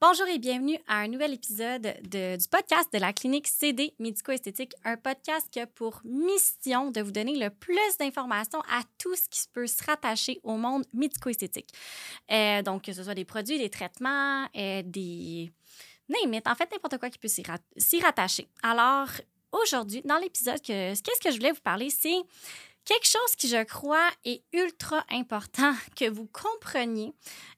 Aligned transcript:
Bonjour 0.00 0.28
et 0.28 0.38
bienvenue 0.38 0.78
à 0.86 0.98
un 0.98 1.08
nouvel 1.08 1.32
épisode 1.34 1.82
de- 2.08 2.36
du 2.36 2.48
podcast 2.48 2.88
de 2.92 2.98
la 3.00 3.12
clinique 3.12 3.48
CD 3.48 3.94
Médico-Esthétique, 3.98 4.74
un 4.84 4.96
podcast 4.96 5.48
qui 5.50 5.58
a 5.58 5.66
pour 5.66 6.00
mission 6.04 6.92
de 6.92 7.00
vous 7.00 7.10
donner 7.10 7.36
le 7.36 7.50
plus 7.50 7.96
d'informations 7.98 8.60
à 8.70 8.82
tout 8.96 9.16
ce 9.16 9.28
qui 9.28 9.40
peut 9.52 9.66
se 9.66 9.82
rattacher 9.84 10.38
au 10.44 10.56
monde 10.56 10.84
médico-esthétique. 10.94 11.70
Euh, 12.30 12.62
donc, 12.62 12.82
que 12.84 12.92
ce 12.92 13.02
soit 13.02 13.14
des 13.16 13.24
produits, 13.24 13.58
des 13.58 13.70
traitements, 13.70 14.46
euh, 14.56 14.82
des... 14.84 15.50
Name 16.08 16.32
it, 16.34 16.46
en 16.46 16.54
fait, 16.54 16.70
n'importe 16.70 16.98
quoi 16.98 17.10
qui 17.10 17.18
peut 17.18 17.28
s'y 17.28 17.42
rat- 17.42 17.58
s'y 17.76 18.00
rattacher. 18.00 18.46
Alors, 18.62 19.08
aujourd'hui, 19.50 20.00
dans 20.04 20.18
l'épisode, 20.18 20.60
que- 20.62 20.92
qu'est-ce 20.94 21.20
que 21.20 21.30
je 21.32 21.36
voulais 21.38 21.52
vous 21.52 21.60
parler, 21.60 21.90
c'est 21.90 22.16
quelque 22.88 23.06
chose 23.06 23.36
qui, 23.36 23.48
je 23.48 23.62
crois, 23.64 24.08
est 24.24 24.42
ultra 24.54 25.04
important 25.10 25.74
que 25.96 26.08
vous 26.08 26.26
compreniez 26.26 27.12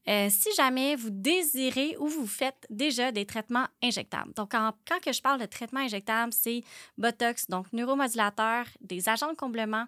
euh, 0.09 0.29
si 0.29 0.53
jamais 0.57 0.97
vous 0.97 1.11
désirez 1.11 1.97
ou 2.01 2.09
vous 2.09 2.27
faites 2.27 2.67
déjà 2.69 3.13
des 3.13 3.25
traitements 3.25 3.67
injectables. 3.81 4.33
Donc, 4.35 4.51
quand 4.51 5.01
que 5.01 5.13
je 5.13 5.23
parle 5.23 5.41
de 5.41 5.47
traitement 5.47 5.81
injectable, 5.81 6.33
c'est 6.33 6.65
Botox, 6.99 7.49
donc 7.49 7.73
neuromodulateur, 7.73 8.67
des 8.81 9.09
agents 9.09 9.31
de 9.31 9.37
comblement, 9.37 9.87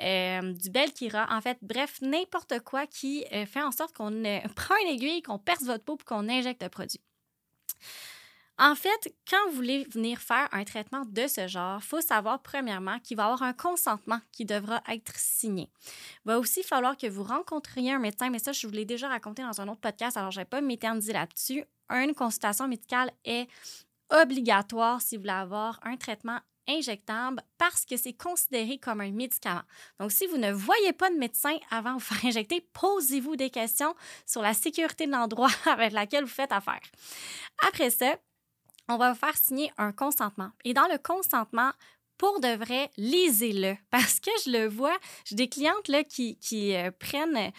euh, 0.00 0.52
du 0.52 0.70
Belkira, 0.70 1.28
en 1.30 1.40
fait, 1.40 1.58
bref, 1.62 2.00
n'importe 2.02 2.58
quoi 2.60 2.86
qui 2.88 3.24
euh, 3.32 3.46
fait 3.46 3.62
en 3.62 3.70
sorte 3.70 3.94
qu'on 3.94 4.10
prend 4.56 4.74
une 4.82 4.88
aiguille, 4.88 5.22
qu'on 5.22 5.38
perce 5.38 5.62
votre 5.62 5.84
peau 5.84 5.96
puis 5.96 6.06
qu'on 6.06 6.28
injecte 6.28 6.62
le 6.62 6.68
produit. 6.68 7.00
En 8.58 8.74
fait, 8.74 9.14
quand 9.28 9.48
vous 9.48 9.56
voulez 9.56 9.84
venir 9.90 10.18
faire 10.18 10.48
un 10.52 10.64
traitement 10.64 11.04
de 11.06 11.26
ce 11.26 11.48
genre, 11.48 11.80
il 11.82 11.86
faut 11.86 12.00
savoir 12.00 12.42
premièrement 12.42 12.98
qu'il 13.00 13.16
va 13.16 13.24
y 13.24 13.26
avoir 13.26 13.42
un 13.42 13.54
consentement 13.54 14.20
qui 14.30 14.44
devra 14.44 14.82
être 14.88 15.16
signé. 15.16 15.70
Il 16.24 16.28
va 16.28 16.38
aussi 16.38 16.62
falloir 16.62 16.96
que 16.96 17.06
vous 17.06 17.24
rencontriez 17.24 17.92
un 17.92 17.98
médecin, 17.98 18.30
mais 18.30 18.38
ça, 18.38 18.52
je 18.52 18.66
vous 18.66 18.72
l'ai 18.72 18.84
déjà 18.84 19.08
raconté 19.08 19.42
dans 19.42 19.60
un 19.60 19.68
autre 19.68 19.80
podcast, 19.80 20.16
alors 20.16 20.30
je 20.30 20.38
ne 20.38 20.42
vais 20.42 20.48
pas 20.48 20.60
m'éterniser 20.60 21.12
là-dessus. 21.12 21.64
Une 21.90 22.14
consultation 22.14 22.68
médicale 22.68 23.10
est 23.24 23.48
obligatoire 24.10 25.00
si 25.00 25.16
vous 25.16 25.22
voulez 25.22 25.32
avoir 25.32 25.80
un 25.82 25.96
traitement 25.96 26.38
injectable 26.68 27.42
parce 27.58 27.84
que 27.84 27.96
c'est 27.96 28.12
considéré 28.12 28.78
comme 28.78 29.00
un 29.00 29.10
médicament. 29.10 29.62
Donc, 29.98 30.12
si 30.12 30.26
vous 30.26 30.36
ne 30.36 30.52
voyez 30.52 30.92
pas 30.92 31.10
de 31.10 31.16
médecin 31.16 31.56
avant 31.70 31.94
de 31.94 31.94
vous 31.94 32.14
faire 32.14 32.24
injecter, 32.24 32.60
posez-vous 32.72 33.36
des 33.36 33.50
questions 33.50 33.94
sur 34.26 34.42
la 34.42 34.54
sécurité 34.54 35.06
de 35.06 35.12
l'endroit 35.12 35.50
avec 35.66 35.92
lequel 35.92 36.24
vous 36.24 36.30
faites 36.30 36.52
affaire. 36.52 36.80
Après 37.66 37.90
ça, 37.90 38.16
on 38.92 38.98
va 38.98 39.12
vous 39.12 39.18
faire 39.18 39.36
signer 39.36 39.72
un 39.78 39.92
consentement. 39.92 40.50
Et 40.64 40.74
dans 40.74 40.86
le 40.86 40.98
consentement, 40.98 41.70
pour 42.18 42.40
de 42.40 42.54
vrai, 42.56 42.90
lisez-le. 42.96 43.76
Parce 43.90 44.20
que 44.20 44.30
je 44.44 44.50
le 44.50 44.68
vois, 44.68 44.96
j'ai 45.24 45.36
des 45.36 45.48
clientes 45.48 45.88
là, 45.88 46.04
qui, 46.04 46.36
euh, 46.74 46.90
prennent 46.98 47.52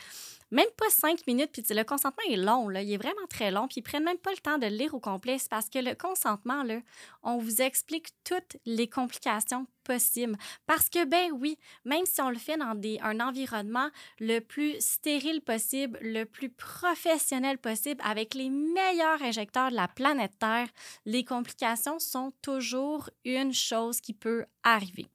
même 0.53 0.69
pas 0.77 0.89
cinq 0.89 1.25
minutes, 1.25 1.49
puis 1.51 1.63
le 1.69 1.83
consentement 1.83 2.23
est 2.29 2.35
long, 2.35 2.69
là, 2.69 2.83
il 2.83 2.93
est 2.93 2.97
vraiment 2.97 3.25
très 3.27 3.49
long, 3.49 3.67
puis 3.67 3.79
ils 3.79 3.81
prennent 3.81 4.03
même 4.03 4.19
pas 4.19 4.31
le 4.31 4.37
temps 4.37 4.59
de 4.59 4.67
le 4.67 4.75
lire 4.75 4.93
au 4.93 4.99
complet. 4.99 5.37
C'est 5.39 5.49
parce 5.49 5.67
que 5.67 5.79
le 5.79 5.95
consentement, 5.95 6.61
là, 6.63 6.79
on 7.23 7.37
vous 7.37 7.61
explique 7.61 8.09
toutes 8.23 8.57
les 8.65 8.87
complications 8.87 9.65
possibles. 9.83 10.37
Parce 10.67 10.89
que, 10.89 11.05
ben 11.05 11.31
oui, 11.33 11.57
même 11.85 12.05
si 12.05 12.21
on 12.21 12.29
le 12.29 12.37
fait 12.37 12.57
dans 12.57 12.79
un 13.01 13.19
environnement 13.19 13.89
le 14.19 14.39
plus 14.39 14.75
stérile 14.79 15.41
possible, 15.41 15.97
le 16.01 16.23
plus 16.25 16.49
professionnel 16.49 17.57
possible, 17.57 18.01
avec 18.05 18.35
les 18.35 18.49
meilleurs 18.49 19.21
injecteurs 19.21 19.71
de 19.71 19.75
la 19.75 19.87
planète 19.87 20.37
Terre, 20.39 20.69
les 21.05 21.25
complications 21.25 21.99
sont 21.99 22.31
toujours 22.41 23.09
une 23.25 23.53
chose 23.53 23.99
qui 24.01 24.13
peut 24.13 24.45
arriver. 24.63 25.07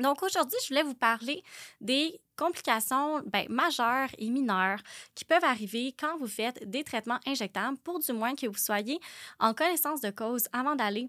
Donc 0.00 0.22
aujourd'hui, 0.22 0.58
je 0.62 0.68
voulais 0.68 0.82
vous 0.82 0.94
parler 0.94 1.42
des 1.80 2.20
complications 2.36 3.20
ben, 3.26 3.46
majeures 3.48 4.08
et 4.18 4.30
mineures 4.30 4.80
qui 5.14 5.24
peuvent 5.24 5.44
arriver 5.44 5.94
quand 5.98 6.16
vous 6.18 6.26
faites 6.26 6.68
des 6.68 6.82
traitements 6.82 7.20
injectables 7.26 7.78
pour 7.78 7.98
du 7.98 8.12
moins 8.12 8.34
que 8.34 8.46
vous 8.46 8.56
soyez 8.56 8.98
en 9.38 9.54
connaissance 9.54 10.00
de 10.00 10.10
cause 10.10 10.48
avant 10.52 10.74
d'aller 10.74 11.08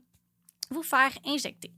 vous 0.73 0.83
faire 0.83 1.11
injecter. 1.25 1.71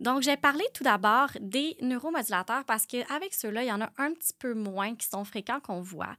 Donc, 0.00 0.22
j'ai 0.22 0.36
parlé 0.36 0.64
tout 0.74 0.84
d'abord 0.84 1.28
des 1.40 1.76
neuromodulateurs 1.80 2.64
parce 2.64 2.86
qu'avec 2.86 3.32
ceux-là, 3.34 3.62
il 3.62 3.68
y 3.68 3.72
en 3.72 3.80
a 3.80 3.90
un 3.98 4.12
petit 4.12 4.32
peu 4.38 4.54
moins 4.54 4.94
qui 4.94 5.06
sont 5.06 5.24
fréquents 5.24 5.60
qu'on 5.60 5.80
voit 5.80 6.16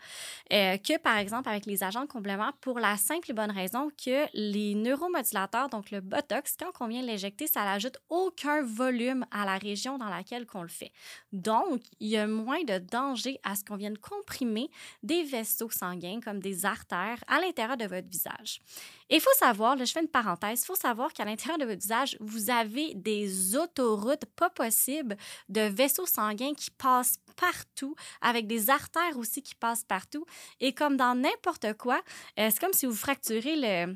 euh, 0.52 0.78
que, 0.78 0.98
par 0.98 1.18
exemple, 1.18 1.50
avec 1.50 1.66
les 1.66 1.84
agents 1.84 2.04
de 2.04 2.08
complément 2.08 2.52
pour 2.62 2.80
la 2.80 2.98
simple 2.98 3.32
et 3.32 3.34
bonne 3.34 3.52
raison 3.52 3.90
que 3.90 4.26
les 4.34 4.76
neuromodulateurs, 4.76 5.70
donc 5.70 5.92
le 5.92 6.02
Botox, 6.02 6.56
quand 6.58 6.72
on 6.80 6.88
vient 6.88 7.02
l'injecter, 7.02 7.48
ça 7.48 7.64
n'ajoute 7.64 7.98
aucun 8.10 8.64
volume 8.64 9.26
à 9.32 9.46
la 9.46 9.58
région 9.58 9.98
dans 9.98 10.10
laquelle 10.10 10.46
on 10.54 10.62
le 10.62 10.68
fait. 10.68 10.92
Donc, 11.32 11.82
il 12.00 12.10
y 12.10 12.18
a 12.18 12.28
moins 12.28 12.64
de 12.64 12.78
danger 12.78 13.40
à 13.44 13.56
ce 13.56 13.64
qu'on 13.64 13.76
vienne 13.76 13.98
comprimer 13.98 14.70
des 15.02 15.24
vaisseaux 15.24 15.70
sanguins 15.70 16.20
comme 16.24 16.40
des 16.40 16.66
artères 16.66 17.24
à 17.28 17.40
l'intérieur 17.40 17.78
de 17.78 17.86
votre 17.86 18.08
visage. 18.08 18.62
Et 19.10 19.16
il 19.16 19.22
faut 19.22 19.30
savoir, 19.38 19.78
je 19.78 19.86
fais 19.86 20.02
une 20.02 20.08
parenthèse, 20.08 20.62
il 20.62 20.66
faut 20.66 20.76
savoir 20.76 21.14
qu'à 21.14 21.26
l'intérieur 21.26 21.58
de 21.58 21.66
votre 21.66 21.82
visage, 21.82 22.18
vous 22.26 22.50
avez 22.50 22.94
des 22.96 23.56
autoroutes 23.56 24.26
pas 24.36 24.50
possibles 24.50 25.18
de 25.50 25.62
vaisseaux 25.62 26.06
sanguins 26.06 26.54
qui 26.54 26.72
passent 26.72 27.18
partout, 27.36 27.96
avec 28.22 28.48
des 28.48 28.70
artères 28.70 29.18
aussi 29.18 29.42
qui 29.42 29.56
passent 29.56 29.84
partout. 29.84 30.26
Et 30.60 30.74
comme 30.74 30.98
dans 30.98 31.16
n'importe 31.16 31.74
quoi, 31.78 32.02
euh, 32.40 32.50
c'est 32.52 32.60
comme 32.60 32.74
si 32.74 32.86
vous 32.86 32.96
fracturez 32.96 33.56
le, 33.56 33.94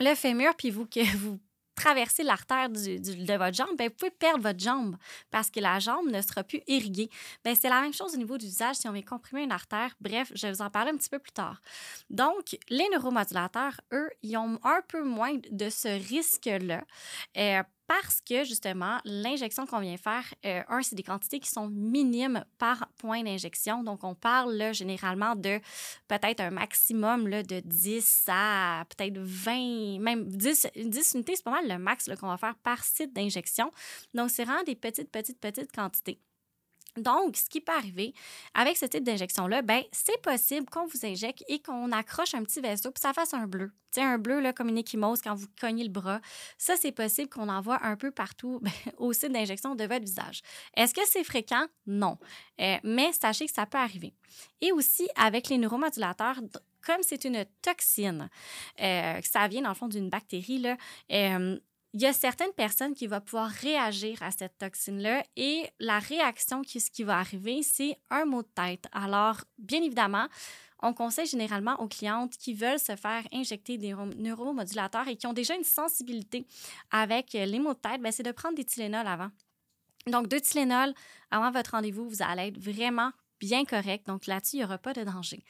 le 0.00 0.14
fémur 0.14 0.54
puis 0.56 0.70
vous, 0.70 0.86
que 0.86 1.04
vous 1.16 1.38
traversez 1.80 2.22
l'artère 2.22 2.68
de 2.68 3.36
votre 3.36 3.54
jambe, 3.54 3.76
ben, 3.76 3.88
vous 3.88 3.94
pouvez 3.96 4.10
perdre 4.10 4.42
votre 4.42 4.58
jambe 4.58 4.96
parce 5.30 5.50
que 5.50 5.60
la 5.60 5.78
jambe 5.78 6.08
ne 6.10 6.20
sera 6.20 6.44
plus 6.44 6.60
irriguée. 6.66 7.08
Ben, 7.44 7.54
c'est 7.54 7.68
la 7.68 7.80
même 7.80 7.92
chose 7.94 8.14
au 8.14 8.18
niveau 8.18 8.36
du 8.38 8.46
visage 8.46 8.76
si 8.76 8.88
on 8.88 8.92
vient 8.92 9.02
comprimer 9.02 9.42
une 9.42 9.52
artère. 9.52 9.94
Bref, 10.00 10.30
je 10.34 10.46
vais 10.46 10.52
vous 10.52 10.62
en 10.62 10.70
parler 10.70 10.90
un 10.92 10.96
petit 10.96 11.08
peu 11.08 11.18
plus 11.18 11.32
tard. 11.32 11.60
Donc, 12.10 12.56
les 12.68 12.88
neuromodulateurs, 12.92 13.80
eux, 13.92 14.10
ils 14.22 14.36
ont 14.36 14.58
un 14.62 14.80
peu 14.88 15.02
moins 15.02 15.34
de 15.50 15.70
ce 15.70 15.88
risque-là. 16.08 16.84
euh, 17.38 17.62
parce 17.90 18.20
que 18.20 18.44
justement, 18.44 18.98
l'injection 19.04 19.66
qu'on 19.66 19.80
vient 19.80 19.96
faire, 19.96 20.22
euh, 20.46 20.62
un, 20.68 20.80
c'est 20.80 20.94
des 20.94 21.02
quantités 21.02 21.40
qui 21.40 21.50
sont 21.50 21.66
minimes 21.66 22.44
par 22.56 22.88
point 22.98 23.24
d'injection. 23.24 23.82
Donc, 23.82 24.04
on 24.04 24.14
parle 24.14 24.72
généralement 24.72 25.34
de 25.34 25.58
peut-être 26.06 26.38
un 26.38 26.50
maximum 26.52 27.28
de 27.28 27.58
10 27.58 28.26
à 28.28 28.84
peut-être 28.90 29.18
20, 29.18 29.98
même 29.98 30.24
10, 30.28 30.68
10 30.76 31.14
unités, 31.14 31.34
c'est 31.34 31.42
pas 31.42 31.50
mal 31.50 31.66
le 31.66 31.78
max 31.78 32.08
qu'on 32.20 32.28
va 32.28 32.36
faire 32.36 32.54
par 32.62 32.84
site 32.84 33.12
d'injection. 33.12 33.72
Donc, 34.14 34.30
c'est 34.30 34.44
vraiment 34.44 34.62
des 34.62 34.76
petites, 34.76 35.10
petites, 35.10 35.40
petites 35.40 35.72
quantités. 35.72 36.20
Donc, 36.96 37.36
ce 37.36 37.48
qui 37.48 37.60
peut 37.60 37.72
arriver 37.72 38.14
avec 38.54 38.76
ce 38.76 38.86
type 38.86 39.04
d'injection-là, 39.04 39.62
ben, 39.62 39.82
c'est 39.92 40.20
possible 40.22 40.68
qu'on 40.68 40.86
vous 40.86 41.06
injecte 41.06 41.44
et 41.48 41.60
qu'on 41.60 41.92
accroche 41.92 42.34
un 42.34 42.42
petit 42.42 42.60
vaisseau 42.60 42.90
puis 42.90 43.00
ça 43.00 43.12
fasse 43.12 43.34
un 43.34 43.46
bleu. 43.46 43.72
Sais, 43.90 44.02
un 44.02 44.18
bleu 44.18 44.40
là, 44.40 44.52
comme 44.52 44.68
une 44.68 44.78
échymose 44.78 45.20
quand 45.20 45.34
vous 45.34 45.48
cognez 45.60 45.82
le 45.82 45.90
bras. 45.90 46.20
Ça, 46.58 46.74
c'est 46.76 46.92
possible 46.92 47.28
qu'on 47.28 47.48
en 47.48 47.60
voit 47.60 47.84
un 47.84 47.96
peu 47.96 48.10
partout 48.10 48.60
ben, 48.62 48.70
au 48.98 49.12
site 49.12 49.32
d'injection 49.32 49.74
de 49.74 49.84
votre 49.84 50.04
visage. 50.04 50.42
Est-ce 50.76 50.94
que 50.94 51.00
c'est 51.06 51.24
fréquent? 51.24 51.66
Non. 51.86 52.18
Euh, 52.60 52.76
mais 52.84 53.12
sachez 53.12 53.46
que 53.46 53.52
ça 53.52 53.66
peut 53.66 53.78
arriver. 53.78 54.14
Et 54.60 54.72
aussi, 54.72 55.08
avec 55.16 55.48
les 55.48 55.58
neuromodulateurs, 55.58 56.40
comme 56.86 57.02
c'est 57.02 57.24
une 57.24 57.44
toxine, 57.62 58.28
euh, 58.80 59.20
ça 59.22 59.48
vient 59.48 59.62
dans 59.62 59.70
le 59.70 59.74
fond 59.74 59.88
d'une 59.88 60.08
bactérie, 60.08 60.58
là, 60.58 60.76
euh, 61.12 61.58
il 61.92 62.00
y 62.00 62.06
a 62.06 62.12
certaines 62.12 62.52
personnes 62.52 62.94
qui 62.94 63.06
vont 63.06 63.20
pouvoir 63.20 63.50
réagir 63.50 64.22
à 64.22 64.30
cette 64.30 64.58
toxine-là 64.58 65.24
et 65.36 65.68
la 65.80 65.98
réaction, 65.98 66.62
qui, 66.62 66.80
ce 66.80 66.90
qui 66.90 67.02
va 67.02 67.18
arriver, 67.18 67.62
c'est 67.62 67.98
un 68.10 68.24
mot 68.24 68.42
de 68.42 68.48
tête. 68.54 68.86
Alors, 68.92 69.38
bien 69.58 69.82
évidemment, 69.82 70.28
on 70.82 70.94
conseille 70.94 71.26
généralement 71.26 71.80
aux 71.80 71.88
clientes 71.88 72.36
qui 72.36 72.54
veulent 72.54 72.78
se 72.78 72.96
faire 72.96 73.26
injecter 73.32 73.76
des 73.76 73.88
neuro- 73.88 74.06
neuromodulateurs 74.16 75.08
et 75.08 75.16
qui 75.16 75.26
ont 75.26 75.32
déjà 75.32 75.54
une 75.54 75.64
sensibilité 75.64 76.46
avec 76.90 77.34
euh, 77.34 77.44
les 77.44 77.58
maux 77.58 77.74
de 77.74 77.78
tête, 77.78 78.00
ben, 78.00 78.12
c'est 78.12 78.22
de 78.22 78.32
prendre 78.32 78.54
des 78.54 78.64
Tylenol 78.64 79.06
avant. 79.06 79.30
Donc, 80.06 80.28
deux 80.28 80.40
Tylenol 80.40 80.94
avant 81.30 81.50
votre 81.50 81.72
rendez-vous, 81.72 82.08
vous 82.08 82.22
allez 82.22 82.48
être 82.48 82.58
vraiment 82.58 83.10
bien 83.40 83.64
correct. 83.64 84.06
Donc, 84.06 84.26
là-dessus, 84.26 84.56
il 84.56 84.58
n'y 84.60 84.64
aura 84.64 84.78
pas 84.78 84.92
de 84.92 85.02
danger. 85.02 85.44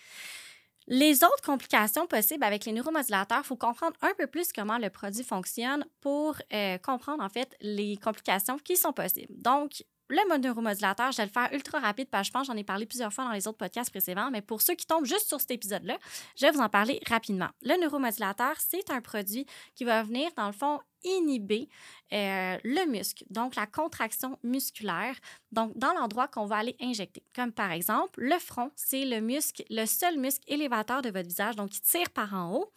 Les 0.93 1.23
autres 1.23 1.43
complications 1.45 2.09
possibles 2.09 2.43
avec 2.43 2.65
les 2.65 2.73
neuromodulateurs, 2.73 3.43
il 3.45 3.47
faut 3.47 3.55
comprendre 3.55 3.97
un 4.03 4.13
peu 4.19 4.27
plus 4.27 4.53
comment 4.53 4.77
le 4.77 4.91
produit 4.91 5.23
fonctionne 5.23 5.85
pour 6.01 6.35
euh, 6.53 6.79
comprendre 6.79 7.23
en 7.23 7.29
fait 7.29 7.57
les 7.61 7.97
complications 7.97 8.59
qui 8.59 8.77
sont 8.77 8.93
possibles. 8.93 9.33
Donc, 9.41 9.85
le 10.11 10.39
neuromodulateur, 10.39 11.13
je 11.13 11.19
vais 11.19 11.27
le 11.27 11.31
faire 11.31 11.49
ultra 11.53 11.79
rapide 11.79 12.09
parce 12.11 12.23
que 12.23 12.27
je 12.27 12.33
pense 12.33 12.47
j'en 12.47 12.57
ai 12.57 12.65
parlé 12.65 12.87
plusieurs 12.87 13.13
fois 13.13 13.25
dans 13.25 13.33
les 13.33 13.47
autres 13.47 13.59
podcasts 13.59 13.91
précédents, 13.91 14.31
mais 14.31 14.43
pour 14.43 14.61
ceux 14.63 14.75
qui 14.75 14.87
tombent 14.87 15.07
juste 15.07 15.29
sur 15.29 15.41
cet 15.41 15.53
épisode-là, 15.53 15.97
je 16.37 16.47
vais 16.47 16.53
vous 16.53 16.61
en 16.61 16.69
parler 16.69 17.01
rapidement. 17.09 17.49
Le 17.63 17.81
neuromodulateur, 17.81 18.55
c'est 18.59 18.91
un 18.91 19.01
produit 19.01 19.47
qui 19.75 19.85
va 19.85 20.03
venir, 20.03 20.31
dans 20.37 20.47
le 20.47 20.53
fond, 20.53 20.81
inhiber 21.03 21.69
euh, 22.13 22.59
le 22.63 22.91
muscle, 22.91 23.25
donc 23.31 23.55
la 23.55 23.67
contraction 23.67 24.39
musculaire, 24.43 25.15
donc 25.53 25.77
dans 25.77 25.93
l'endroit 25.95 26.29
qu'on 26.29 26.47
va 26.47 26.57
aller 26.57 26.77
injecter. 26.81 27.23
Comme 27.35 27.53
par 27.53 27.73
exemple, 27.73 28.21
le 28.21 28.39
front, 28.39 28.71
c'est 28.77 29.05
le 29.05 29.21
muscle, 29.21 29.65
le 29.71 29.87
seul 29.87 30.19
muscle 30.19 30.45
élévateur 30.47 31.03
de 31.03 31.11
votre 31.11 31.29
visage, 31.29 31.57
donc 31.57 31.71
qui 31.71 31.81
tire 31.81 32.11
par 32.11 32.35
en 32.35 32.55
haut. 32.55 32.73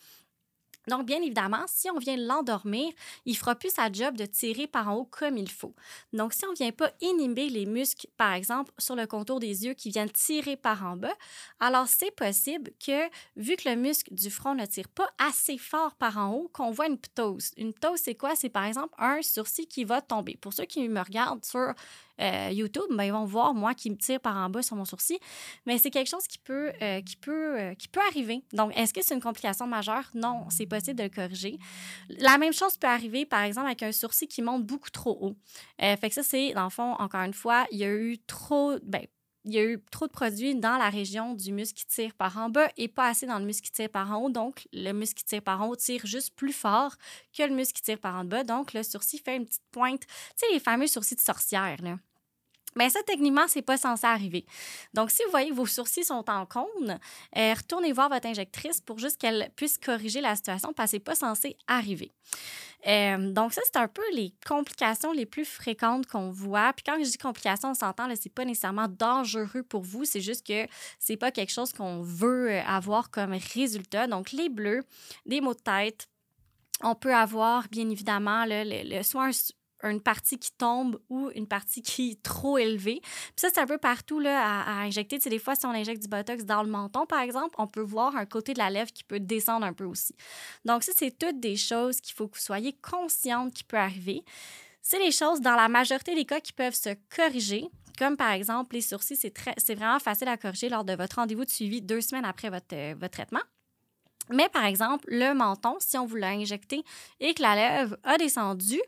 Donc, 0.88 1.06
bien 1.06 1.22
évidemment, 1.22 1.64
si 1.68 1.90
on 1.90 1.98
vient 1.98 2.18
l'endormir, 2.18 2.92
il 3.26 3.38
fera 3.38 3.56
plus 3.56 3.74
sa 3.74 3.92
job 3.92 4.18
de 4.18 4.26
tirer 4.26 4.68
par 4.68 4.90
en 4.90 4.96
haut 4.96 5.06
comme 5.06 5.38
il 5.38 5.50
faut. 5.50 5.74
Donc, 6.12 6.34
si 6.34 6.46
on 6.46 6.52
ne 6.52 6.56
vient 6.56 6.72
pas 6.72 6.92
inhiber 7.02 7.50
les 7.50 7.66
muscles, 7.66 8.08
par 8.18 8.34
exemple, 8.34 8.72
sur 8.78 8.96
le 8.96 9.08
contour 9.08 9.40
des 9.40 9.66
yeux 9.66 9.74
qui 9.74 9.90
viennent 9.90 10.12
tirer 10.12 10.58
par 10.58 10.86
en 10.86 10.96
bas, 10.98 11.16
alors 11.60 11.88
c'est 11.88 12.12
possible 12.12 12.72
que, 12.86 13.10
vu 13.36 13.56
que 13.56 13.70
le 13.70 13.76
muscle 13.76 14.14
du 14.14 14.30
front 14.30 14.56
ne 14.56 14.66
tire 14.66 14.90
pas 14.90 15.10
assez 15.18 15.58
fort 15.58 15.96
par 15.96 16.18
en 16.18 16.34
haut, 16.34 16.50
qu'on 16.54 16.72
voit 16.72 16.88
une 16.88 16.98
ptose. 16.98 17.52
Une 17.58 17.74
ptose, 17.74 18.00
c'est 18.00 18.16
quoi? 18.16 18.36
C'est 18.36 18.50
par 18.50 18.66
exemple 18.66 18.94
un 18.98 19.22
sourcil 19.22 19.68
qui 19.68 19.84
va 19.84 20.02
tomber. 20.02 20.38
Pour 20.38 20.54
ceux 20.54 20.66
qui 20.66 20.88
me 20.88 21.02
regardent 21.02 21.46
sur 21.46 21.74
euh, 22.22 22.50
YouTube, 22.52 22.84
ben, 22.92 23.04
ils 23.04 23.12
vont 23.12 23.26
voir 23.26 23.54
moi 23.54 23.74
qui 23.74 23.90
me 23.90 23.96
tire 23.96 24.20
par 24.20 24.36
en 24.38 24.50
bas 24.50 24.62
sur 24.62 24.76
mon 24.76 24.86
sourcil. 24.86 25.18
Mais 25.66 25.78
c'est 25.78 25.90
quelque 25.90 26.10
chose 26.10 26.28
qui 26.28 26.38
peut, 26.38 26.72
euh, 26.82 27.02
qui, 27.02 27.16
peut, 27.16 27.60
euh, 27.60 27.74
qui 27.76 27.88
peut 27.88 28.02
arriver. 28.08 28.44
Donc, 28.54 28.72
est-ce 28.78 28.94
que 28.94 29.02
c'est 29.04 29.16
une 29.16 29.22
complication 29.22 29.68
majeure? 29.68 30.10
Non, 30.14 30.46
c'est 30.50 30.66
possible 30.66 30.98
de 30.98 31.04
le 31.04 31.10
corriger. 31.10 31.58
La 32.10 32.38
même 32.38 32.54
chose 32.54 32.78
peut 32.78 32.88
arriver, 32.88 33.26
par 33.26 33.42
exemple, 33.42 33.68
avec 33.68 33.84
un 33.84 33.92
sourcil 33.92 34.28
qui 34.28 34.42
monte 34.42 34.66
beaucoup 34.66 34.90
trop 34.90 35.18
haut. 35.22 35.36
fait 35.80 36.14
ça, 36.14 36.24
c'est, 36.24 36.54
dans 36.54 36.66
le 36.66 36.70
fond, 36.70 36.94
encore 36.94 37.22
une 37.22 37.34
fois, 37.34 37.66
il 37.72 37.80
y 37.80 37.84
a 37.84 37.94
eu 37.94 38.18
trop, 38.28 38.78
ben, 38.84 39.06
il 39.46 39.54
y 39.54 39.60
a 39.60 39.64
eu 39.64 39.80
trop 39.92 40.08
de 40.08 40.12
produits 40.12 40.56
dans 40.56 40.78
la 40.78 40.90
région 40.90 41.34
du 41.34 41.52
muscle 41.52 41.78
qui 41.80 41.86
tire 41.86 42.14
par 42.14 42.38
en 42.38 42.50
bas 42.50 42.70
et 42.78 42.88
pas 42.88 43.08
assez 43.08 43.26
dans 43.26 43.40
le 43.40 43.46
muscle 43.46 43.66
qui 43.66 43.72
tire 43.72 43.90
par 43.90 44.12
en 44.12 44.24
haut. 44.24 44.30
Donc, 44.30 44.68
le 44.74 44.92
muscle 44.94 45.16
qui 45.16 45.26
tire 45.26 45.42
par 45.42 45.62
en 45.62 45.68
haut 45.68 45.76
tire 45.76 46.06
juste 46.06 46.36
plus 46.36 46.54
fort 46.54 46.96
que 47.38 47.44
le 47.44 47.54
muscle 47.54 47.74
qui 47.74 47.82
tire 47.82 48.00
par 48.00 48.16
en 48.16 48.26
bas. 48.26 48.44
Donc, 48.44 48.74
le 48.74 48.84
sourcil 48.84 49.20
fait 49.20 49.36
une 49.36 49.46
petite 49.46 49.64
pointe. 49.72 50.02
Tu 50.02 50.08
sais, 50.38 50.46
les 50.54 50.60
fameux 50.60 50.88
sourcils 50.88 51.16
de 51.16 51.22
sorcière, 51.22 51.82
là. 51.82 51.98
Mais 52.76 52.90
ça, 52.90 53.00
techniquement, 53.06 53.48
c'est 53.48 53.62
pas 53.62 53.78
censé 53.78 54.06
arriver. 54.06 54.46
Donc, 54.94 55.12
si 55.12 55.24
vous 55.24 55.32
voyez 55.32 55.50
que 55.50 55.56
vos 55.56 55.66
sourcils 55.66 56.04
sont 56.04 56.30
en 56.30 56.46
cône, 56.46 57.00
euh, 57.38 57.54
retournez 57.54 57.92
voir 57.92 58.10
votre 58.10 58.28
injectrice 58.28 58.82
pour 58.82 59.00
juste 59.00 59.20
qu'elle 59.20 59.52
puisse 59.56 59.78
corriger 59.78 60.22
la 60.22 60.36
situation 60.36 60.74
parce 60.74 60.92
que 60.92 60.98
c'est 60.98 61.04
pas 61.04 61.16
censé 61.16 61.58
arriver. 61.68 62.12
Euh, 62.88 63.32
donc, 63.32 63.54
ça, 63.54 63.62
c'est 63.66 63.78
un 63.78 63.88
peu 63.88 64.02
les 64.14 64.34
complications 64.46 65.12
les 65.14 65.26
plus 65.26 65.46
fréquentes 65.46 66.06
qu'on 66.08 66.32
voit. 66.32 66.74
Puis 66.74 66.84
quand 66.86 66.98
je 66.98 67.10
dis 67.10 67.18
complications, 67.18 67.70
on 67.72 67.74
s'entend, 67.74 68.04
ce 68.10 68.12
n'est 68.12 68.32
pas 68.34 68.46
nécessairement 68.46 68.88
dangereux 68.88 69.64
pour 69.64 69.84
vous, 69.84 70.06
c'est 70.06 70.22
juste 70.22 70.46
que 70.46 70.68
c'est 71.00 71.18
pas 71.18 71.32
quelque 71.32 71.52
chose 71.52 71.72
qu'on 71.72 72.02
veut 72.02 72.52
euh, 72.52 72.62
avoir 72.66 73.10
comme 73.10 73.34
résultat. 73.54 74.08
Donc, 74.08 74.32
les 74.32 74.50
bleus, 74.50 74.84
des 75.26 75.42
maux 75.42 75.54
de 75.54 75.60
tête, 75.60 76.08
on 76.82 76.96
peut 76.96 77.14
avoir, 77.14 77.68
bien 77.70 77.90
évidemment, 77.90 78.46
le, 78.46 78.98
le, 78.98 79.04
soit 79.04 79.30
une 79.90 80.02
partie 80.02 80.38
qui 80.38 80.52
tombe 80.52 81.00
ou 81.10 81.30
une 81.36 81.48
partie 81.48 81.82
qui 81.82 82.12
est 82.12 82.24
trop 82.24 82.58
élevée. 82.58 83.00
Puis 83.02 83.34
ça, 83.38 83.50
c'est 83.54 83.60
un 83.60 83.68
peu 83.68 83.78
partout 83.78 84.20
là, 84.20 84.62
à, 84.62 84.82
injecter. 84.82 85.18
Tu 85.18 85.24
sais, 85.24 85.30
des 85.30 85.40
fois, 85.40 85.56
si 85.56 85.66
on 85.66 85.72
injecte 85.72 86.02
du 86.02 86.08
Botox 86.08 86.46
dans 86.46 86.64
le 86.64 86.70
menton, 86.70 87.06
par 87.06 87.22
exemple, 87.22 87.56
on 87.58 87.68
peut 87.68 87.82
voir 87.82 88.16
un 88.16 88.26
côté 88.26 88.54
de 88.54 88.60
la 88.60 88.70
lèvre 88.70 88.92
qui 88.92 89.04
peut 89.04 89.20
descendre 89.20 89.66
un 89.66 89.74
peu 89.74 89.86
aussi. 89.86 90.16
Donc 90.66 90.84
ça, 90.84 90.92
c'est 90.96 91.18
toutes 91.18 91.40
des 91.40 91.56
choses 91.56 92.02
qu'il 92.02 92.16
faut 92.16 92.28
que 92.28 92.38
vous 92.38 92.44
soyez 92.44 92.74
consciente 92.74 93.54
qui 93.54 93.64
peut 93.64 93.78
arriver. 93.78 94.24
C'est 94.82 95.00
les 95.00 95.12
choses, 95.12 95.40
dans 95.42 95.56
la 95.56 95.70
majorité 95.70 96.14
des 96.14 96.26
cas, 96.26 96.42
qui 96.42 96.54
peuvent 96.54 96.76
se 96.76 96.90
corriger. 97.16 97.70
Comme 97.98 98.18
par 98.18 98.32
exemple, 98.32 98.76
les 98.76 98.82
sourcils, 98.82 99.16
c'est, 99.16 99.32
très, 99.32 99.54
c'est 99.58 99.76
vraiment 99.76 100.00
facile 100.00 100.28
à 100.28 100.38
corriger 100.38 100.68
lors 100.68 100.84
de 100.84 100.94
votre 100.94 101.18
rendez-vous 101.18 101.46
de 101.46 101.50
suivi 101.50 101.82
deux 101.82 102.02
semaines 102.02 102.26
après 102.26 102.50
votre, 102.50 102.74
euh, 102.74 102.96
votre 102.98 103.14
traitement. 103.14 103.42
Mais 104.30 104.50
par 104.50 104.66
exemple, 104.66 105.06
le 105.08 105.34
menton, 105.34 105.76
si 105.80 105.98
on 105.98 106.06
vous 106.06 106.16
l'a 106.16 106.30
injecté 106.30 106.84
et 107.20 107.34
que 107.34 107.42
la 107.42 107.56
lèvre 107.56 107.98
a 108.04 108.18
descendu, 108.18 108.80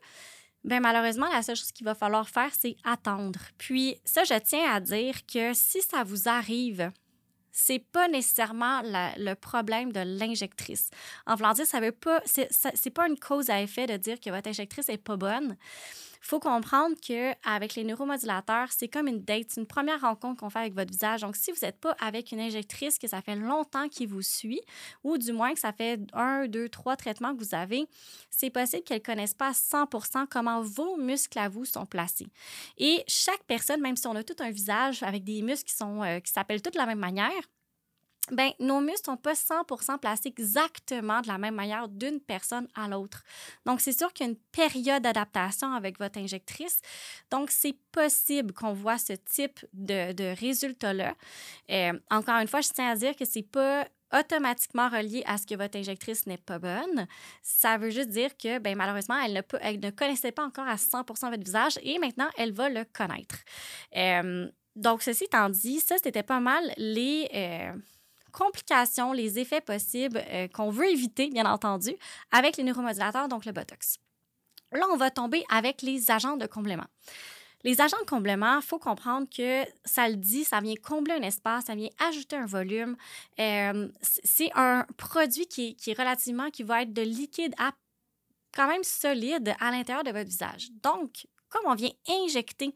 Bien, 0.65 0.79
malheureusement, 0.79 1.29
la 1.31 1.43
seule 1.43 1.55
chose 1.55 1.71
qu'il 1.71 1.85
va 1.85 1.93
falloir 1.93 2.27
faire, 2.27 2.49
c'est 2.59 2.75
attendre. 2.83 3.39
Puis, 3.59 3.97
ça, 4.03 4.23
je 4.23 4.33
tiens 4.39 4.73
à 4.73 4.79
dire 4.79 5.13
que 5.31 5.53
si 5.53 5.79
ça 5.83 6.03
vous 6.03 6.27
arrive, 6.27 6.91
c'est 7.51 7.77
pas 7.91 8.07
nécessairement 8.07 8.81
le 8.83 9.35
problème 9.35 9.93
de 9.93 9.99
l'injectrice. 9.99 10.89
En 11.27 11.35
voulant 11.35 11.53
dire, 11.53 11.67
ça 11.67 11.79
veut 11.79 11.91
pas, 11.91 12.19
c'est 12.25 12.89
pas 12.89 13.07
une 13.07 13.19
cause 13.19 13.51
à 13.51 13.61
effet 13.61 13.85
de 13.85 13.95
dire 13.95 14.19
que 14.19 14.31
votre 14.31 14.49
injectrice 14.49 14.89
est 14.89 14.97
pas 14.97 15.17
bonne 15.17 15.55
faut 16.21 16.39
comprendre 16.39 16.95
qu'avec 17.01 17.75
les 17.75 17.83
neuromodulateurs, 17.83 18.69
c'est 18.71 18.87
comme 18.87 19.07
une 19.07 19.21
date, 19.21 19.47
c'est 19.49 19.61
une 19.61 19.67
première 19.67 20.01
rencontre 20.01 20.39
qu'on 20.39 20.49
fait 20.49 20.59
avec 20.59 20.73
votre 20.73 20.91
visage. 20.91 21.21
Donc, 21.21 21.35
si 21.35 21.51
vous 21.51 21.59
n'êtes 21.61 21.79
pas 21.79 21.95
avec 21.99 22.31
une 22.31 22.39
injectrice 22.39 22.97
que 22.97 23.07
ça 23.07 23.21
fait 23.21 23.35
longtemps 23.35 23.89
qu'il 23.89 24.07
vous 24.07 24.21
suit, 24.21 24.61
ou 25.03 25.17
du 25.17 25.31
moins 25.33 25.53
que 25.53 25.59
ça 25.59 25.73
fait 25.73 25.99
un, 26.13 26.47
deux, 26.47 26.69
trois 26.69 26.95
traitements 26.95 27.35
que 27.35 27.43
vous 27.43 27.55
avez, 27.55 27.85
c'est 28.29 28.49
possible 28.49 28.83
qu'elle 28.83 28.99
ne 28.99 29.03
connaisse 29.03 29.33
pas 29.33 29.49
à 29.49 29.51
100% 29.51 30.27
comment 30.29 30.61
vos 30.61 30.97
muscles 30.97 31.39
à 31.39 31.49
vous 31.49 31.65
sont 31.65 31.85
placés. 31.85 32.27
Et 32.77 33.03
chaque 33.07 33.43
personne, 33.45 33.81
même 33.81 33.95
si 33.95 34.07
on 34.07 34.15
a 34.15 34.23
tout 34.23 34.35
un 34.39 34.51
visage 34.51 35.03
avec 35.03 35.23
des 35.23 35.41
muscles 35.41 35.71
qui, 35.71 35.83
euh, 35.83 36.19
qui 36.19 36.31
s'appellent 36.31 36.61
tous 36.61 36.71
de 36.71 36.77
la 36.77 36.85
même 36.85 36.99
manière, 36.99 37.31
ben, 38.31 38.51
nos 38.59 38.81
muscles 38.81 39.11
ne 39.11 39.15
sont 39.15 39.17
pas 39.17 39.33
100% 39.33 39.99
placés 39.99 40.29
exactement 40.29 41.21
de 41.21 41.27
la 41.27 41.37
même 41.37 41.55
manière 41.55 41.87
d'une 41.87 42.19
personne 42.19 42.67
à 42.75 42.87
l'autre. 42.87 43.23
Donc, 43.65 43.81
c'est 43.81 43.97
sûr 43.97 44.11
qu'il 44.13 44.25
y 44.25 44.29
a 44.29 44.31
une 44.31 44.39
période 44.51 45.03
d'adaptation 45.03 45.73
avec 45.73 45.99
votre 45.99 46.19
injectrice. 46.19 46.79
Donc, 47.29 47.51
c'est 47.51 47.77
possible 47.91 48.53
qu'on 48.53 48.73
voit 48.73 48.97
ce 48.97 49.13
type 49.13 49.65
de, 49.73 50.13
de 50.13 50.35
résultat-là. 50.39 51.15
Euh, 51.69 51.93
encore 52.09 52.39
une 52.39 52.47
fois, 52.47 52.61
je 52.61 52.69
tiens 52.69 52.91
à 52.91 52.95
dire 52.95 53.15
que 53.15 53.25
ce 53.25 53.39
n'est 53.39 53.43
pas 53.43 53.87
automatiquement 54.13 54.89
relié 54.89 55.23
à 55.25 55.37
ce 55.37 55.45
que 55.45 55.55
votre 55.55 55.77
injectrice 55.77 56.25
n'est 56.25 56.37
pas 56.37 56.59
bonne. 56.59 57.07
Ça 57.41 57.77
veut 57.77 57.89
juste 57.89 58.09
dire 58.09 58.35
que, 58.37 58.59
ben, 58.59 58.75
malheureusement, 58.75 59.19
elle 59.23 59.33
ne, 59.33 59.41
peut, 59.41 59.59
elle 59.61 59.79
ne 59.79 59.89
connaissait 59.89 60.31
pas 60.31 60.45
encore 60.45 60.67
à 60.67 60.77
100 60.77 61.05
votre 61.07 61.43
visage 61.43 61.79
et 61.83 61.99
maintenant, 61.99 62.29
elle 62.37 62.51
va 62.51 62.69
le 62.69 62.85
connaître. 62.85 63.37
Euh, 63.95 64.49
donc, 64.75 65.01
ceci 65.03 65.25
étant 65.25 65.49
dit, 65.49 65.79
ça, 65.79 65.95
c'était 66.01 66.23
pas 66.23 66.39
mal 66.39 66.73
les... 66.77 67.29
Euh, 67.33 67.73
complications, 68.35 69.13
les 69.13 69.39
effets 69.39 69.61
possibles 69.61 70.21
euh, 70.29 70.47
qu'on 70.49 70.69
veut 70.69 70.89
éviter, 70.89 71.29
bien 71.29 71.45
entendu, 71.45 71.95
avec 72.31 72.57
les 72.57 72.63
neuromodulateurs, 72.63 73.29
donc 73.29 73.45
le 73.45 73.53
Botox. 73.53 73.97
Là, 74.73 74.85
on 74.91 74.97
va 74.97 75.09
tomber 75.09 75.45
avec 75.49 75.81
les 75.81 76.11
agents 76.11 76.35
de 76.35 76.45
complément. 76.45 76.87
Les 77.63 77.81
agents 77.81 77.99
de 77.99 78.05
complément, 78.05 78.57
il 78.57 78.61
faut 78.61 78.77
comprendre 78.77 79.27
que 79.35 79.63
ça 79.85 80.07
le 80.07 80.17
dit, 80.17 80.43
ça 80.43 80.59
vient 80.59 80.75
combler 80.75 81.15
un 81.15 81.21
espace, 81.21 81.65
ça 81.65 81.75
vient 81.75 81.89
ajouter 81.97 82.35
un 82.35 82.45
volume. 82.45 82.95
Euh, 83.39 83.87
c'est 84.01 84.51
un 84.53 84.85
produit 84.97 85.47
qui, 85.47 85.75
est 85.87 85.97
relativement, 85.97 86.51
qui 86.51 86.63
va 86.63 86.83
être 86.83 86.93
de 86.93 87.01
liquide 87.01 87.55
à 87.57 87.71
quand 88.53 88.67
même 88.67 88.83
solide 88.83 89.55
à 89.59 89.71
l'intérieur 89.71 90.03
de 90.03 90.11
votre 90.11 90.29
visage. 90.29 90.69
Donc, 90.83 91.25
comme 91.49 91.63
on 91.65 91.75
vient 91.75 91.91
injecter 92.07 92.73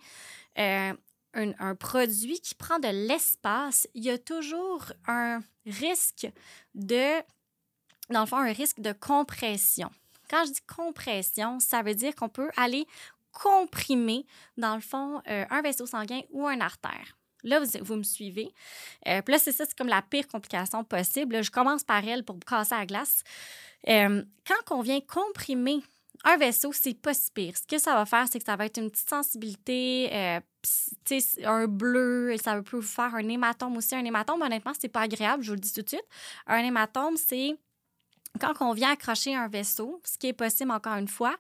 euh, 0.58 0.94
un, 1.34 1.76
produit 1.76 2.40
qui 2.42 2.56
prend 2.56 2.80
de 2.80 2.88
l'espace, 2.88 3.88
il 3.94 4.04
y 4.04 4.10
a 4.10 4.18
toujours 4.18 4.86
un 5.08 5.42
risque 5.66 6.28
de, 6.76 7.20
dans 8.10 8.22
le 8.22 8.26
fond, 8.26 8.38
un 8.38 8.52
risque 8.52 8.80
de 8.80 8.92
compression. 8.92 9.90
Quand 10.30 10.46
je 10.46 10.52
dis 10.52 10.62
compression, 10.62 11.60
ça 11.60 11.82
veut 11.82 11.96
dire 11.96 12.16
qu'on 12.16 12.30
peut 12.30 12.50
aller 12.56 12.86
comprimer, 13.32 14.26
dans 14.58 14.76
le 14.76 14.82
fond, 14.82 15.22
euh, 15.28 15.46
un 15.50 15.62
vaisseau 15.62 15.86
sanguin 15.86 16.22
ou 16.32 16.48
un 16.48 16.60
artère. 16.62 17.18
Là, 17.44 17.62
vous, 17.82 17.96
me 17.96 18.04
suivez. 18.04 18.54
Euh, 19.08 19.22
puis 19.22 19.32
là, 19.32 19.40
c'est 19.40 19.54
ça, 19.54 19.66
c'est 19.66 19.78
comme 19.78 19.88
la 19.88 20.02
pire 20.02 20.28
complication 20.28 20.84
possible. 20.84 21.42
je 21.42 21.52
commence 21.52 21.84
par 21.84 22.06
elle 22.06 22.24
pour 22.24 22.38
casser 22.40 22.76
la 22.76 22.86
glace. 22.86 23.24
Euh, 23.88 24.24
quand 24.46 24.76
on 24.76 24.82
vient 24.82 25.00
comprimer 25.00 25.82
un 26.26 26.38
vaisseau, 26.38 26.72
c'est 26.74 26.94
pas 26.94 27.14
si 27.14 27.32
pire. 27.32 27.56
Ce 27.56 27.66
que 27.66 27.78
ça 27.78 27.96
va 27.96 28.06
faire, 28.06 28.28
c'est 28.30 28.40
que 28.40 28.46
ça 28.46 28.56
va 28.56 28.66
être 28.66 28.78
une 28.78 28.92
petite 28.92 29.10
sensibilité, 29.10 30.10
euh, 30.12 30.40
un 31.46 31.68
bleu, 31.68 32.36
ça 32.44 32.62
peut 32.62 32.78
vous 32.78 32.82
faire 32.82 33.16
un 33.16 33.28
hématome 33.28 33.78
aussi. 33.78 33.96
Un 33.96 34.04
hématome, 34.04 34.42
honnêtement, 34.42 34.74
c'est 34.78 34.90
pas 34.90 35.02
agréable, 35.02 35.44
je 35.44 35.50
vous 35.50 35.56
le 35.56 35.62
dis 35.62 35.74
tout 35.74 35.82
de 35.82 35.90
suite. 35.90 36.06
Un 36.48 36.60
hématome, 36.60 37.16
c'est 37.16 37.56
quand 38.40 38.54
on 38.60 38.74
vient 38.74 38.92
accrocher 38.92 39.36
un 39.36 39.48
vaisseau, 39.48 40.02
ce 40.06 40.18
qui 40.18 40.28
est 40.28 40.34
possible 40.34 40.72
encore 40.72 40.98
une 40.98 41.08
fois, 41.08 41.36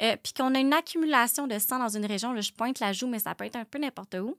euh, 0.00 0.16
puis 0.22 0.32
qu'on 0.32 0.54
a 0.54 0.58
une 0.58 0.72
accumulation 0.72 1.46
de 1.46 1.58
sang 1.58 1.78
dans 1.78 1.94
une 1.94 2.06
région, 2.06 2.32
là, 2.32 2.40
je 2.40 2.52
pointe 2.52 2.80
la 2.80 2.92
joue, 2.92 3.06
mais 3.06 3.18
ça 3.18 3.34
peut 3.34 3.44
être 3.44 3.56
un 3.56 3.64
peu 3.64 3.78
n'importe 3.78 4.14
où, 4.14 4.36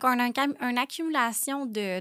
qu'on 0.00 0.18
a 0.18 0.26
une 0.26 0.78
accumulation 0.78 1.66
de 1.66 2.00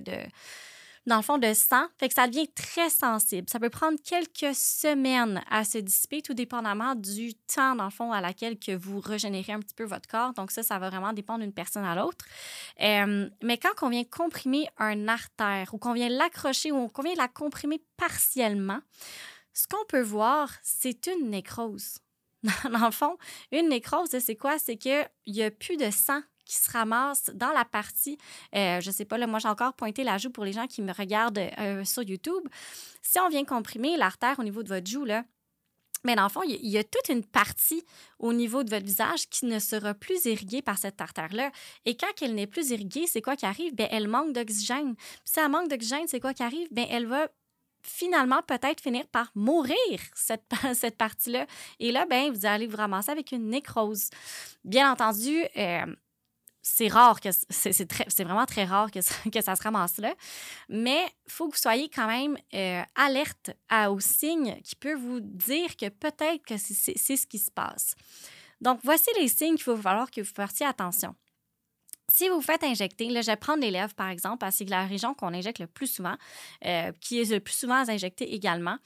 dans 1.07 1.15
le 1.15 1.21
fond, 1.21 1.37
de 1.37 1.53
sang. 1.53 1.87
Fait 1.97 2.09
que 2.09 2.13
ça 2.13 2.27
devient 2.27 2.49
très 2.49 2.89
sensible. 2.89 3.49
Ça 3.49 3.59
peut 3.59 3.69
prendre 3.69 3.97
quelques 4.03 4.53
semaines 4.53 5.41
à 5.49 5.63
se 5.63 5.77
dissiper, 5.77 6.21
tout 6.21 6.33
dépendamment 6.33 6.95
du 6.95 7.33
temps, 7.33 7.75
dans 7.75 7.85
le 7.85 7.89
fond, 7.89 8.11
à 8.11 8.19
laquelle 8.19 8.59
que 8.59 8.75
vous 8.75 8.99
régénérez 8.99 9.53
un 9.53 9.59
petit 9.59 9.73
peu 9.73 9.85
votre 9.85 10.07
corps. 10.07 10.33
Donc 10.33 10.51
ça, 10.51 10.63
ça 10.63 10.77
va 10.77 10.89
vraiment 10.89 11.13
dépendre 11.13 11.39
d'une 11.39 11.53
personne 11.53 11.85
à 11.85 11.95
l'autre. 11.95 12.25
Euh, 12.81 13.29
mais 13.41 13.57
quand 13.57 13.83
on 13.83 13.89
vient 13.89 14.03
comprimer 14.03 14.67
un 14.77 15.07
artère 15.07 15.73
ou 15.73 15.77
qu'on 15.77 15.93
vient 15.93 16.09
l'accrocher 16.09 16.73
ou 16.73 16.89
qu'on 16.89 17.03
vient 17.03 17.15
la 17.15 17.29
comprimer 17.29 17.81
partiellement, 17.95 18.79
ce 19.53 19.65
qu'on 19.65 19.85
peut 19.87 20.01
voir, 20.01 20.51
c'est 20.61 21.07
une 21.07 21.29
nécrose. 21.29 21.99
Dans 22.43 22.85
le 22.85 22.91
fond, 22.91 23.17
une 23.53 23.69
nécrose, 23.69 24.09
c'est 24.09 24.35
quoi? 24.35 24.59
C'est 24.59 24.75
qu'il 24.75 25.09
n'y 25.27 25.41
a 25.41 25.51
plus 25.51 25.77
de 25.77 25.89
sang 25.89 26.21
qui 26.47 26.55
se 26.55 26.71
ramasse 26.71 27.31
dans 27.33 27.51
la 27.51 27.65
partie, 27.65 28.17
euh, 28.55 28.79
je 28.81 28.89
sais 28.89 29.05
pas, 29.05 29.17
là, 29.17 29.27
moi 29.27 29.39
j'ai 29.39 29.47
encore 29.49 29.73
pointé 29.73 30.03
la 30.03 30.17
joue 30.17 30.29
pour 30.29 30.45
les 30.45 30.53
gens 30.53 30.67
qui 30.67 30.81
me 30.81 30.93
regardent 30.93 31.49
euh, 31.59 31.83
sur 31.83 32.03
YouTube. 32.03 32.43
Si 33.01 33.19
on 33.19 33.29
vient 33.29 33.43
comprimer 33.43 33.97
l'artère 33.97 34.39
au 34.39 34.43
niveau 34.43 34.63
de 34.63 34.69
votre 34.69 34.87
joue, 34.87 35.05
là, 35.05 35.23
mais 36.03 36.15
dans 36.15 36.23
le 36.23 36.29
fond, 36.29 36.43
il 36.43 36.67
y 36.67 36.77
a 36.77 36.83
toute 36.83 37.09
une 37.09 37.23
partie 37.23 37.83
au 38.19 38.31
niveau 38.31 38.63
de 38.63 38.69
votre 38.69 38.85
visage 38.85 39.27
qui 39.29 39.45
ne 39.45 39.59
sera 39.59 39.93
plus 39.93 40.25
irriguée 40.25 40.61
par 40.61 40.77
cette 40.77 41.01
artère-là. 41.01 41.51
Et 41.85 41.97
quand 41.97 42.07
elle 42.21 42.35
n'est 42.35 42.47
plus 42.47 42.69
irriguée, 42.69 43.07
c'est 43.07 43.21
quoi 43.21 43.35
qui 43.35 43.45
arrive? 43.45 43.75
Bien, 43.75 43.87
elle 43.91 44.07
manque 44.07 44.31
d'oxygène. 44.31 44.95
Si 45.25 45.39
elle 45.39 45.49
manque 45.49 45.69
d'oxygène, 45.69 46.07
c'est 46.07 46.19
quoi 46.19 46.33
qui 46.33 46.43
arrive? 46.43 46.67
Bien, 46.71 46.85
elle 46.89 47.07
va 47.07 47.27
finalement 47.81 48.41
peut-être 48.41 48.81
finir 48.81 49.07
par 49.07 49.31
mourir, 49.35 49.77
cette, 50.13 50.49
cette 50.73 50.97
partie-là. 50.97 51.47
Et 51.79 51.91
là, 51.91 52.05
ben, 52.05 52.31
vous 52.31 52.45
allez 52.45 52.67
vous 52.67 52.77
ramasser 52.77 53.11
avec 53.11 53.31
une 53.31 53.49
nécrose. 53.49 54.09
Bien 54.63 54.91
entendu, 54.91 55.43
euh, 55.57 55.85
c'est 56.69 56.89
rare 56.89 57.21
que 57.21 57.29
c'est 57.49 58.23
vraiment 58.23 58.45
très 58.45 58.65
rare 58.65 58.91
que 58.91 59.01
ça, 59.01 59.15
que 59.33 59.41
ça 59.41 59.55
se 59.55 59.63
ramasse 59.63 59.97
là. 59.97 60.13
Mais 60.69 61.05
il 61.25 61.31
faut 61.31 61.47
que 61.47 61.55
vous 61.55 61.61
soyez 61.61 61.89
quand 61.89 62.07
même 62.07 62.37
euh, 62.53 62.83
alerte 62.95 63.51
aux 63.89 63.99
signes 63.99 64.59
qui 64.63 64.75
peuvent 64.75 64.99
vous 64.99 65.21
dire 65.21 65.75
que 65.77 65.89
peut-être 65.89 66.45
que 66.45 66.57
c'est 66.57 67.17
ce 67.17 67.27
qui 67.27 67.39
se 67.39 67.51
passe. 67.51 67.95
Donc, 68.59 68.79
voici 68.83 69.09
les 69.19 69.27
signes 69.27 69.55
qu'il 69.55 69.71
va 69.73 69.77
falloir 69.77 70.11
que 70.11 70.21
vous 70.21 70.33
fassiez 70.33 70.65
attention. 70.65 71.15
Si 72.09 72.29
vous 72.29 72.41
faites 72.41 72.63
injecter, 72.63 73.09
là, 73.09 73.21
je 73.21 73.27
vais 73.27 73.35
prendre 73.35 73.61
les 73.61 73.71
lèvres, 73.71 73.93
par 73.93 74.07
exemple, 74.09 74.37
parce 74.37 74.57
que 74.57 74.65
c'est 74.65 74.69
la 74.69 74.85
région 74.85 75.13
qu'on 75.13 75.33
injecte 75.33 75.59
le 75.59 75.67
plus 75.67 75.87
souvent, 75.87 76.15
euh, 76.65 76.91
qui 77.01 77.19
est 77.19 77.29
le 77.31 77.41
plus 77.41 77.53
souvent 77.53 77.87
injectée 77.87 78.33
également. 78.33 78.77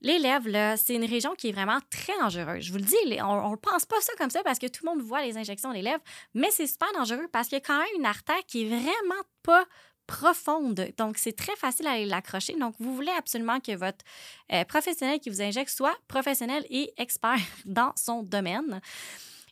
Les 0.00 0.18
lèvres, 0.18 0.48
là, 0.48 0.76
c'est 0.76 0.96
une 0.96 1.04
région 1.04 1.34
qui 1.36 1.48
est 1.48 1.52
vraiment 1.52 1.78
très 1.90 2.12
dangereuse. 2.18 2.64
Je 2.64 2.72
vous 2.72 2.78
le 2.78 2.84
dis, 2.84 3.22
on 3.22 3.50
ne 3.50 3.56
pense 3.56 3.86
pas 3.86 4.00
ça 4.00 4.12
comme 4.18 4.30
ça 4.30 4.42
parce 4.42 4.58
que 4.58 4.66
tout 4.66 4.84
le 4.84 4.90
monde 4.90 5.02
voit 5.02 5.22
les 5.22 5.38
injections 5.38 5.72
des 5.72 5.82
lèvres, 5.82 6.02
mais 6.34 6.50
c'est 6.50 6.66
super 6.66 6.92
dangereux 6.94 7.28
parce 7.32 7.48
qu'il 7.48 7.56
y 7.56 7.60
a 7.60 7.64
quand 7.64 7.78
même 7.78 7.86
une 7.96 8.06
artère 8.06 8.44
qui 8.46 8.62
est 8.62 8.68
vraiment 8.68 9.22
pas 9.42 9.64
profonde. 10.06 10.88
Donc, 10.98 11.16
c'est 11.16 11.36
très 11.36 11.56
facile 11.56 11.86
à 11.86 11.98
l'accrocher. 12.04 12.54
Donc, 12.54 12.74
vous 12.78 12.94
voulez 12.94 13.12
absolument 13.16 13.60
que 13.60 13.74
votre 13.76 14.04
euh, 14.52 14.64
professionnel 14.64 15.20
qui 15.20 15.30
vous 15.30 15.40
injecte 15.40 15.70
soit 15.70 15.96
professionnel 16.08 16.66
et 16.70 16.92
expert 16.96 17.38
dans 17.64 17.92
son 17.96 18.22
domaine. 18.22 18.80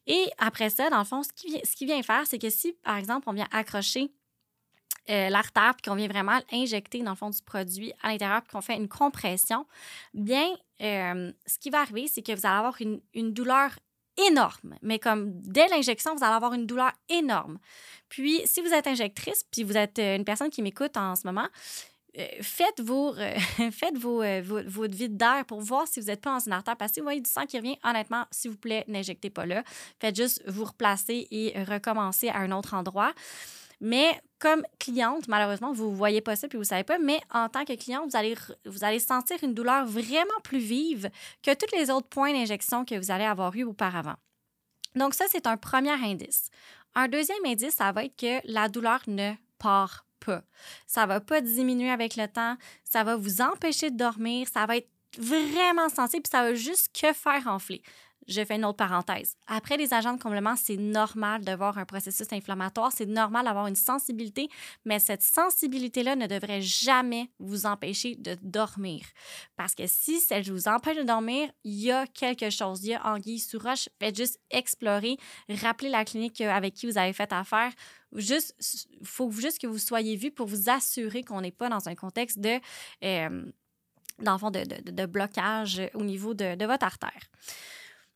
Et 0.06 0.30
après 0.38 0.70
ça, 0.70 0.90
dans 0.90 0.98
le 0.98 1.04
fond, 1.04 1.22
ce 1.22 1.32
qu'il 1.32 1.60
ce 1.64 1.84
vient 1.84 2.02
faire, 2.02 2.26
c'est 2.26 2.38
que 2.38 2.50
si, 2.50 2.72
par 2.82 2.96
exemple, 2.96 3.28
on 3.28 3.32
vient 3.32 3.48
accrocher 3.52 4.10
euh, 5.10 5.28
l'artère, 5.30 5.74
puis 5.74 5.88
qu'on 5.90 5.96
vient 5.96 6.08
vraiment 6.08 6.40
injecter, 6.52 7.02
dans 7.02 7.10
le 7.10 7.16
fond, 7.16 7.30
du 7.30 7.42
produit 7.42 7.92
à 8.02 8.08
l'intérieur, 8.08 8.42
puis 8.42 8.52
qu'on 8.52 8.60
fait 8.60 8.76
une 8.76 8.88
compression, 8.88 9.66
bien, 10.14 10.46
euh, 10.80 11.32
ce 11.46 11.58
qui 11.58 11.70
va 11.70 11.80
arriver, 11.80 12.06
c'est 12.06 12.22
que 12.22 12.32
vous 12.32 12.46
allez 12.46 12.56
avoir 12.56 12.80
une, 12.80 13.00
une 13.14 13.32
douleur 13.32 13.70
énorme. 14.28 14.76
Mais 14.82 14.98
comme 14.98 15.40
dès 15.42 15.68
l'injection, 15.68 16.14
vous 16.14 16.24
allez 16.24 16.34
avoir 16.34 16.52
une 16.54 16.66
douleur 16.66 16.92
énorme. 17.08 17.58
Puis, 18.08 18.42
si 18.44 18.60
vous 18.60 18.72
êtes 18.72 18.86
injectrice, 18.86 19.44
puis 19.50 19.64
vous 19.64 19.76
êtes 19.76 19.98
euh, 19.98 20.16
une 20.16 20.24
personne 20.24 20.50
qui 20.50 20.62
m'écoute 20.62 20.96
en 20.96 21.16
ce 21.16 21.26
moment, 21.26 21.48
euh, 22.18 22.26
faites, 22.42 22.80
vos, 22.80 23.14
euh, 23.16 23.34
faites 23.70 23.94
euh, 24.04 24.62
votre 24.66 24.94
vide 24.94 25.16
d'air 25.16 25.44
pour 25.46 25.60
voir 25.60 25.88
si 25.88 26.00
vous 26.00 26.06
n'êtes 26.06 26.20
pas 26.20 26.38
dans 26.38 26.40
une. 26.40 26.62
Parce 26.62 26.76
que 26.78 26.94
si 26.94 27.00
vous 27.00 27.04
voyez 27.04 27.20
du 27.20 27.30
sang 27.30 27.46
qui 27.46 27.56
revient, 27.56 27.78
honnêtement, 27.82 28.26
s'il 28.30 28.50
vous 28.50 28.58
plaît, 28.58 28.84
n'injectez 28.88 29.30
pas 29.30 29.46
là. 29.46 29.64
Faites 29.98 30.16
juste 30.16 30.42
vous 30.46 30.64
replacer 30.64 31.26
et 31.30 31.62
recommencer 31.64 32.28
à 32.28 32.38
un 32.38 32.52
autre 32.52 32.74
endroit. 32.74 33.12
Mais 33.80 34.20
comme 34.38 34.62
cliente, 34.78 35.26
malheureusement, 35.26 35.72
vous 35.72 35.90
ne 35.90 35.96
voyez 35.96 36.20
pas 36.20 36.36
ça 36.36 36.46
puis 36.46 36.56
vous 36.56 36.62
ne 36.62 36.68
savez 36.68 36.84
pas, 36.84 36.98
mais 36.98 37.20
en 37.32 37.48
tant 37.48 37.64
que 37.64 37.72
cliente, 37.74 38.08
vous 38.08 38.16
allez, 38.16 38.36
vous 38.64 38.84
allez 38.84 39.00
sentir 39.00 39.38
une 39.42 39.54
douleur 39.54 39.86
vraiment 39.86 40.38
plus 40.44 40.60
vive 40.60 41.10
que 41.42 41.52
tous 41.52 41.74
les 41.76 41.90
autres 41.90 42.08
points 42.08 42.32
d'injection 42.32 42.84
que 42.84 42.94
vous 42.94 43.10
allez 43.10 43.24
avoir 43.24 43.56
eu 43.56 43.64
auparavant. 43.64 44.14
Donc 44.94 45.14
ça, 45.14 45.24
c'est 45.28 45.46
un 45.46 45.56
premier 45.56 45.90
indice. 45.90 46.50
Un 46.94 47.08
deuxième 47.08 47.44
indice, 47.44 47.74
ça 47.74 47.90
va 47.90 48.04
être 48.04 48.16
que 48.16 48.40
la 48.44 48.68
douleur 48.68 49.00
ne 49.08 49.32
part 49.58 50.04
Ça 50.86 51.06
va 51.06 51.20
pas 51.20 51.40
diminuer 51.40 51.90
avec 51.90 52.16
le 52.16 52.26
temps, 52.26 52.56
ça 52.84 53.04
va 53.04 53.16
vous 53.16 53.40
empêcher 53.40 53.90
de 53.90 53.96
dormir, 53.96 54.48
ça 54.52 54.66
va 54.66 54.76
être 54.76 54.90
vraiment 55.18 55.88
sensible, 55.88 56.22
puis 56.22 56.30
ça 56.30 56.42
va 56.42 56.54
juste 56.54 56.90
que 56.98 57.12
faire 57.12 57.46
enfler. 57.46 57.82
Je 58.28 58.44
fais 58.44 58.56
une 58.56 58.64
autre 58.64 58.76
parenthèse. 58.76 59.36
Après 59.46 59.76
les 59.76 59.92
agents 59.92 60.14
de 60.14 60.22
comblement, 60.22 60.54
c'est 60.56 60.76
normal 60.76 61.44
de 61.44 61.52
voir 61.52 61.78
un 61.78 61.84
processus 61.84 62.32
inflammatoire, 62.32 62.92
c'est 62.94 63.06
normal 63.06 63.46
d'avoir 63.46 63.66
une 63.66 63.76
sensibilité, 63.76 64.48
mais 64.84 64.98
cette 64.98 65.22
sensibilité-là 65.22 66.16
ne 66.16 66.26
devrait 66.26 66.62
jamais 66.62 67.30
vous 67.38 67.66
empêcher 67.66 68.14
de 68.16 68.36
dormir. 68.42 69.02
Parce 69.56 69.74
que 69.74 69.86
si 69.86 70.20
ça 70.20 70.40
vous 70.40 70.68
empêche 70.68 70.96
de 70.96 71.02
dormir, 71.02 71.50
il 71.64 71.80
y 71.80 71.90
a 71.90 72.06
quelque 72.06 72.50
chose, 72.50 72.84
il 72.84 72.90
y 72.90 72.94
a 72.94 73.06
anguille 73.06 73.40
sous 73.40 73.58
roche. 73.58 73.88
Faites 73.98 74.16
juste 74.16 74.38
explorer, 74.50 75.16
rappelez 75.48 75.88
la 75.88 76.04
clinique 76.04 76.40
avec 76.40 76.74
qui 76.74 76.86
vous 76.86 76.98
avez 76.98 77.12
fait 77.12 77.32
affaire. 77.32 77.72
Juste, 78.14 78.54
faut 79.02 79.30
juste 79.30 79.58
que 79.58 79.66
vous 79.66 79.78
soyez 79.78 80.16
vu 80.16 80.30
pour 80.30 80.46
vous 80.46 80.68
assurer 80.68 81.22
qu'on 81.22 81.40
n'est 81.40 81.50
pas 81.50 81.68
dans 81.68 81.88
un 81.88 81.94
contexte 81.94 82.38
de, 82.38 82.60
euh, 83.04 83.44
de, 84.18 85.06
blocage 85.06 85.82
au 85.94 86.04
niveau 86.04 86.34
de 86.34 86.66
votre 86.66 86.84
artère. 86.84 87.22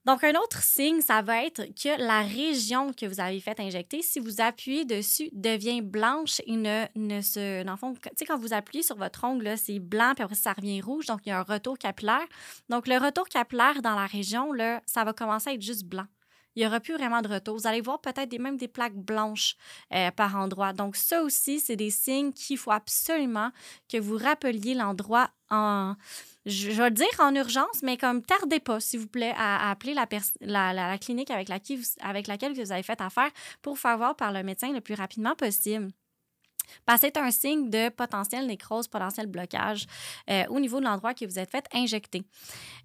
Donc, 0.07 0.23
un 0.23 0.35
autre 0.35 0.63
signe, 0.63 1.01
ça 1.01 1.21
va 1.21 1.45
être 1.45 1.63
que 1.75 2.01
la 2.01 2.23
région 2.23 2.93
que 2.93 3.07
vous 3.07 3.19
avez 3.19 3.41
fait 3.41 3.59
injecter, 3.59 4.03
si 4.03 4.21
vous 4.21 4.41
appuyez 4.41 4.85
dessus, 4.85 5.29
devient 5.33 5.83
blanche 5.83 6.41
et 6.47 6.57
ne, 6.57 6.85
ne 6.95 7.21
se. 7.21 7.65
Dans 7.65 7.73
le 7.73 7.77
fond, 7.77 7.93
tu 7.95 8.09
sais, 8.15 8.25
quand 8.25 8.39
vous 8.39 8.55
appuyez 8.55 8.85
sur 8.85 8.97
votre 8.97 9.25
ongle, 9.25 9.59
c'est 9.59 9.81
blanc, 9.81 10.13
puis 10.15 10.23
après, 10.23 10.37
ça 10.37 10.53
revient 10.53 10.81
rouge. 10.81 11.07
Donc, 11.07 11.23
il 11.27 11.31
y 11.31 11.33
a 11.33 11.41
un 11.41 11.43
retour 11.43 11.77
capillaire. 11.77 12.25
Donc, 12.69 12.87
le 12.87 12.99
retour 12.99 13.29
capillaire 13.29 13.83
dans 13.83 13.97
la 13.97 14.07
région, 14.07 14.53
là, 14.53 14.81
ça 14.87 15.03
va 15.03 15.13
commencer 15.13 15.51
à 15.51 15.55
être 15.55 15.63
juste 15.63 15.85
blanc 15.85 16.07
il 16.57 16.61
n'y 16.61 16.67
aura 16.67 16.81
plus 16.81 16.95
vraiment 16.95 17.21
de 17.21 17.29
retour. 17.29 17.57
Vous 17.57 17.67
allez 17.67 17.83
voir 17.83 18.01
peut-être 18.01 18.37
même 18.39 18.57
des 18.57 18.67
plaques 18.67 18.97
blanches 18.97 19.57
euh, 19.93 20.11
par 20.11 20.37
endroit. 20.37 20.73
Donc, 20.73 20.97
ça 20.97 21.23
aussi, 21.23 21.61
c'est 21.61 21.77
des 21.77 21.91
signes 21.91 22.33
qu'il 22.33 22.57
faut 22.57 22.73
absolument 22.73 23.51
que 23.91 23.99
vous 23.99 24.17
rappeliez 24.17 24.73
l'endroit 24.73 25.29
en 25.51 25.95
je, 26.47 26.71
vais 26.71 26.85
le 26.85 26.91
dire 26.91 27.07
en 27.19 27.35
urgence, 27.35 27.83
mais 27.83 27.97
comme 27.97 28.23
tardez 28.23 28.61
pas, 28.61 28.79
s'il 28.81 29.01
vous 29.01 29.09
plaît, 29.09 29.35
à, 29.37 29.71
appeler 29.71 29.95
la, 29.95 30.99
clinique 30.99 31.31
avec, 31.31 31.51
avec 32.01 32.27
laquelle 32.29 32.55
vous 32.55 32.73
avez 32.73 32.83
fait 32.85 33.01
affaire 33.01 33.31
pour 33.63 33.79
faire 33.79 33.99
voir 33.99 34.17
par 34.17 34.33
le 34.33 34.43
médecin 34.43 34.73
le 34.73 34.81
plus 34.81 34.95
rapidement 34.95 35.35
possible. 35.35 35.91
C'est 36.99 37.17
un 37.17 37.31
signe 37.31 37.71
de 37.71 37.89
potentiel 37.89 38.47
nécrose, 38.47 38.89
potentiel 38.89 39.27
blocage 39.27 39.87
euh, 40.31 40.45
au 40.49 40.61
niveau 40.61 40.81
de 40.81 40.85
l'endroit 40.85 41.15
que 41.15 41.25
vous 41.25 41.39
êtes 41.39 41.51
fait 41.51 41.67
injecter. 41.73 42.23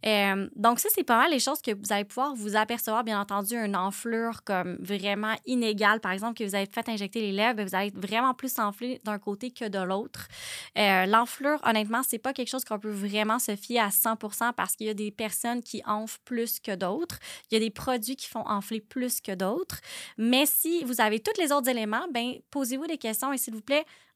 Euh, 0.05 0.49
donc, 0.55 0.79
ça, 0.79 0.89
c'est 0.93 1.03
pas 1.03 1.17
mal 1.17 1.31
les 1.31 1.39
choses 1.39 1.61
que 1.61 1.71
vous 1.71 1.91
allez 1.93 2.03
pouvoir 2.03 2.35
vous 2.35 2.55
apercevoir, 2.55 3.03
bien 3.03 3.19
entendu, 3.19 3.55
une 3.55 3.75
enflure 3.75 4.43
comme 4.43 4.77
vraiment 4.79 5.35
inégale. 5.45 5.99
Par 5.99 6.11
exemple, 6.11 6.37
que 6.37 6.43
vous 6.43 6.55
avez 6.55 6.65
fait 6.65 6.87
injecter 6.89 7.21
les 7.21 7.31
lèvres, 7.31 7.63
vous 7.63 7.75
allez 7.75 7.87
être 7.87 7.99
vraiment 7.99 8.33
plus 8.33 8.57
enflé 8.59 8.99
d'un 9.03 9.19
côté 9.19 9.51
que 9.51 9.67
de 9.67 9.79
l'autre. 9.79 10.27
Euh, 10.77 11.05
l'enflure, 11.05 11.59
honnêtement, 11.63 12.01
c'est 12.07 12.19
pas 12.19 12.33
quelque 12.33 12.49
chose 12.49 12.65
qu'on 12.65 12.79
peut 12.79 12.91
vraiment 12.91 13.39
se 13.39 13.55
fier 13.55 13.79
à 13.79 13.89
100% 13.89 14.53
parce 14.53 14.75
qu'il 14.75 14.87
y 14.87 14.89
a 14.89 14.93
des 14.93 15.11
personnes 15.11 15.61
qui 15.61 15.81
enflent 15.85 16.19
plus 16.25 16.59
que 16.59 16.75
d'autres. 16.75 17.19
Il 17.49 17.55
y 17.55 17.57
a 17.57 17.59
des 17.59 17.69
produits 17.69 18.15
qui 18.15 18.27
font 18.27 18.45
enfler 18.47 18.81
plus 18.81 19.21
que 19.21 19.33
d'autres. 19.33 19.79
Mais 20.17 20.45
si 20.45 20.83
vous 20.83 21.01
avez 21.01 21.19
tous 21.19 21.39
les 21.39 21.51
autres 21.51 21.69
éléments, 21.69 22.07
ben 22.13 22.35
posez-vous 22.49 22.87
des 22.87 22.97
questions 22.97 23.31
et 23.33 23.37
s'il 23.37 23.53
vous 23.53 23.61
plaît, 23.61 23.70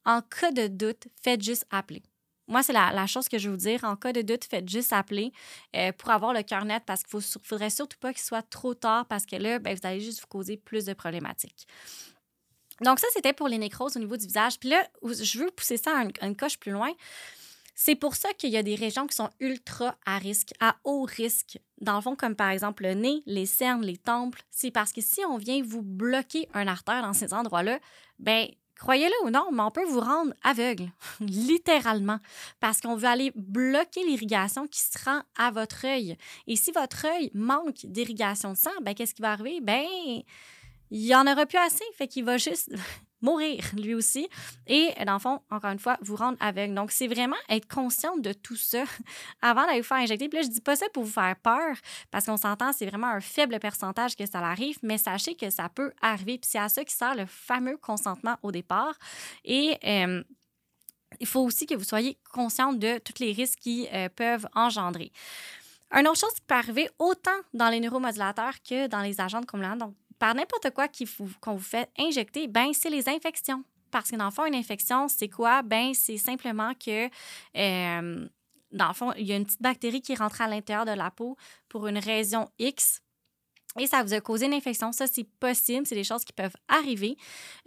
en 0.05 0.21
cas 0.21 0.51
de 0.51 0.67
doute, 0.67 1.07
faites 1.21 1.41
juste 1.41 1.65
appeler. 1.71 2.03
Moi, 2.47 2.61
c'est 2.61 2.73
la, 2.73 3.07
chose 3.07 3.27
que 3.27 3.39
je 3.39 3.49
veux 3.49 3.55
vous 3.55 3.61
dire. 3.61 3.83
En 3.83 3.95
cas 3.95 4.13
de 4.13 4.21
doute, 4.21 4.45
faites 4.45 4.69
juste 4.69 4.93
appeler 4.93 5.31
euh, 5.75 5.91
pour 5.93 6.11
avoir 6.11 6.31
le 6.31 6.43
cœur 6.43 6.63
net 6.63 6.83
parce 6.85 7.03
qu'il 7.03 7.17
ne 7.17 7.23
faudrait 7.43 7.71
surtout 7.71 7.97
pas 7.99 8.13
qu'il 8.13 8.21
soit 8.21 8.43
trop 8.43 8.75
tard 8.75 9.07
parce 9.07 9.25
que 9.25 9.35
là, 9.35 9.57
ben, 9.57 9.75
vous 9.75 9.87
allez 9.87 9.99
juste 9.99 10.21
vous 10.21 10.27
causer 10.27 10.57
plus 10.57 10.85
de 10.85 10.93
problématiques. 10.93 11.67
Donc, 12.81 12.99
ça, 12.99 13.07
c'était 13.13 13.33
pour 13.33 13.47
les 13.47 13.57
nécroses 13.57 13.95
au 13.95 13.99
niveau 13.99 14.17
du 14.17 14.27
visage. 14.27 14.59
Puis 14.59 14.69
là, 14.69 14.85
je 15.03 15.39
veux 15.39 15.49
pousser 15.49 15.77
ça 15.77 15.97
à 15.97 16.25
une, 16.25 16.35
coche 16.35 16.59
plus 16.59 16.71
loin. 16.71 16.91
C'est 17.73 17.95
pour 17.95 18.15
ça 18.15 18.31
qu'il 18.33 18.51
y 18.51 18.57
a 18.57 18.63
des 18.63 18.75
régions 18.75 19.07
qui 19.07 19.15
sont 19.15 19.29
ultra 19.39 19.97
à 20.05 20.17
risque, 20.17 20.53
à 20.59 20.75
haut 20.83 21.03
risque. 21.03 21.57
Dans 21.81 21.95
le 21.95 22.01
fond, 22.01 22.15
comme 22.15 22.35
par 22.35 22.49
exemple 22.49 22.83
le 22.83 22.93
nez, 22.93 23.23
les 23.25 23.45
cernes, 23.45 23.83
les 23.83 23.97
temples. 23.97 24.43
C'est 24.51 24.71
parce 24.71 24.93
que 24.93 25.01
si 25.01 25.21
on 25.25 25.37
vient 25.37 25.61
vous 25.63 25.81
bloquer 25.81 26.47
un 26.53 26.67
artère 26.67 27.01
dans 27.01 27.13
ces 27.13 27.33
endroits-là, 27.33 27.79
ben 28.19 28.47
Croyez-le 28.77 29.25
ou 29.25 29.29
non, 29.29 29.47
mais 29.51 29.61
on 29.61 29.71
peut 29.71 29.85
vous 29.85 30.01
rendre 30.01 30.33
aveugle, 30.43 30.91
littéralement, 31.21 32.19
parce 32.59 32.81
qu'on 32.81 32.95
veut 32.95 33.07
aller 33.07 33.31
bloquer 33.35 34.03
l'irrigation 34.05 34.67
qui 34.67 34.81
se 34.81 35.03
rend 35.03 35.21
à 35.37 35.51
votre 35.51 35.85
œil. 35.85 36.17
Et 36.47 36.55
si 36.55 36.71
votre 36.71 37.05
œil 37.05 37.31
manque 37.33 37.85
d'irrigation 37.85 38.51
de 38.51 38.57
sang, 38.57 38.71
ben, 38.81 38.93
qu'est-ce 38.93 39.13
qui 39.13 39.21
va 39.21 39.31
arriver? 39.31 39.61
Ben, 39.61 39.85
il 40.91 41.01
n'y 41.01 41.15
en 41.15 41.25
aura 41.25 41.45
plus 41.45 41.57
assez, 41.57 41.85
fait 41.97 42.07
qu'il 42.07 42.25
va 42.25 42.37
juste 42.37 42.71
mourir 43.25 43.63
lui 43.75 43.93
aussi. 43.93 44.29
Et 44.67 44.93
dans 45.05 45.13
le 45.13 45.19
fond, 45.19 45.41
encore 45.49 45.71
une 45.71 45.79
fois, 45.79 45.97
vous 46.01 46.15
rendre 46.15 46.37
aveugle. 46.39 46.73
Donc, 46.73 46.91
c'est 46.91 47.07
vraiment 47.07 47.35
être 47.49 47.67
consciente 47.67 48.21
de 48.21 48.31
tout 48.31 48.55
ça 48.55 48.83
avant 49.41 49.65
d'aller 49.65 49.81
vous 49.81 49.87
faire 49.87 49.97
injecter. 49.97 50.29
Puis 50.29 50.39
là, 50.39 50.43
je 50.43 50.49
dis 50.49 50.61
pas 50.61 50.75
ça 50.75 50.85
pour 50.93 51.03
vous 51.03 51.11
faire 51.11 51.35
peur, 51.43 51.75
parce 52.11 52.25
qu'on 52.25 52.37
s'entend, 52.37 52.71
c'est 52.71 52.85
vraiment 52.85 53.07
un 53.07 53.21
faible 53.21 53.59
pourcentage 53.59 54.15
que 54.15 54.25
ça 54.25 54.39
arrive, 54.39 54.77
mais 54.83 54.97
sachez 54.97 55.35
que 55.35 55.49
ça 55.49 55.69
peut 55.69 55.91
arriver. 56.01 56.37
Puis 56.37 56.49
c'est 56.51 56.59
à 56.59 56.69
ça 56.69 56.85
qui 56.85 56.93
sert 56.93 57.15
le 57.15 57.25
fameux 57.25 57.77
consentement 57.77 58.37
au 58.43 58.51
départ. 58.51 58.95
Et 59.43 59.77
euh, 59.83 60.23
il 61.19 61.27
faut 61.27 61.41
aussi 61.41 61.65
que 61.65 61.75
vous 61.75 61.83
soyez 61.83 62.17
consciente 62.31 62.79
de 62.79 62.99
tous 62.99 63.19
les 63.19 63.31
risques 63.31 63.59
qui 63.59 63.87
euh, 63.93 64.09
peuvent 64.09 64.47
engendrer. 64.53 65.11
Une 65.91 66.07
autre 66.07 66.19
chose 66.19 66.33
qui 66.33 66.41
peut 66.41 66.55
arriver 66.55 66.89
autant 66.99 67.39
dans 67.53 67.69
les 67.69 67.79
neuromodulateurs 67.79 68.55
que 68.67 68.87
dans 68.87 69.01
les 69.01 69.21
agents 69.21 69.39
de 69.39 69.45
complément, 69.45 69.77
donc 69.77 69.95
par 70.19 70.35
n'importe 70.35 70.71
quoi 70.71 70.87
qu'on 71.41 71.55
vous 71.55 71.63
fait 71.63 71.89
injecter, 71.97 72.47
ben 72.47 72.71
c'est 72.73 72.89
les 72.89 73.09
infections. 73.09 73.63
Parce 73.91 74.11
que 74.11 74.15
dans 74.15 74.25
le 74.25 74.31
fond, 74.31 74.45
une 74.45 74.55
infection, 74.55 75.07
c'est 75.07 75.29
quoi? 75.29 75.61
Ben 75.61 75.93
c'est 75.93 76.17
simplement 76.17 76.73
que, 76.73 77.05
euh, 77.57 78.27
dans 78.71 78.87
le 78.87 78.93
fond, 78.93 79.13
il 79.13 79.25
y 79.25 79.33
a 79.33 79.37
une 79.37 79.45
petite 79.45 79.61
bactérie 79.61 80.01
qui 80.01 80.15
rentre 80.15 80.41
à 80.41 80.47
l'intérieur 80.47 80.85
de 80.85 80.91
la 80.91 81.11
peau 81.11 81.37
pour 81.69 81.87
une 81.87 81.97
raison 81.97 82.49
X. 82.59 83.01
et 83.79 83.87
ça 83.87 84.03
vous 84.03 84.13
a 84.13 84.21
causé 84.21 84.45
une 84.45 84.53
infection. 84.53 84.91
Ça, 84.91 85.07
c'est 85.07 85.27
possible. 85.39 85.85
C'est 85.85 85.95
des 85.95 86.03
choses 86.03 86.23
qui 86.23 86.33
peuvent 86.33 86.55
arriver. 86.67 87.17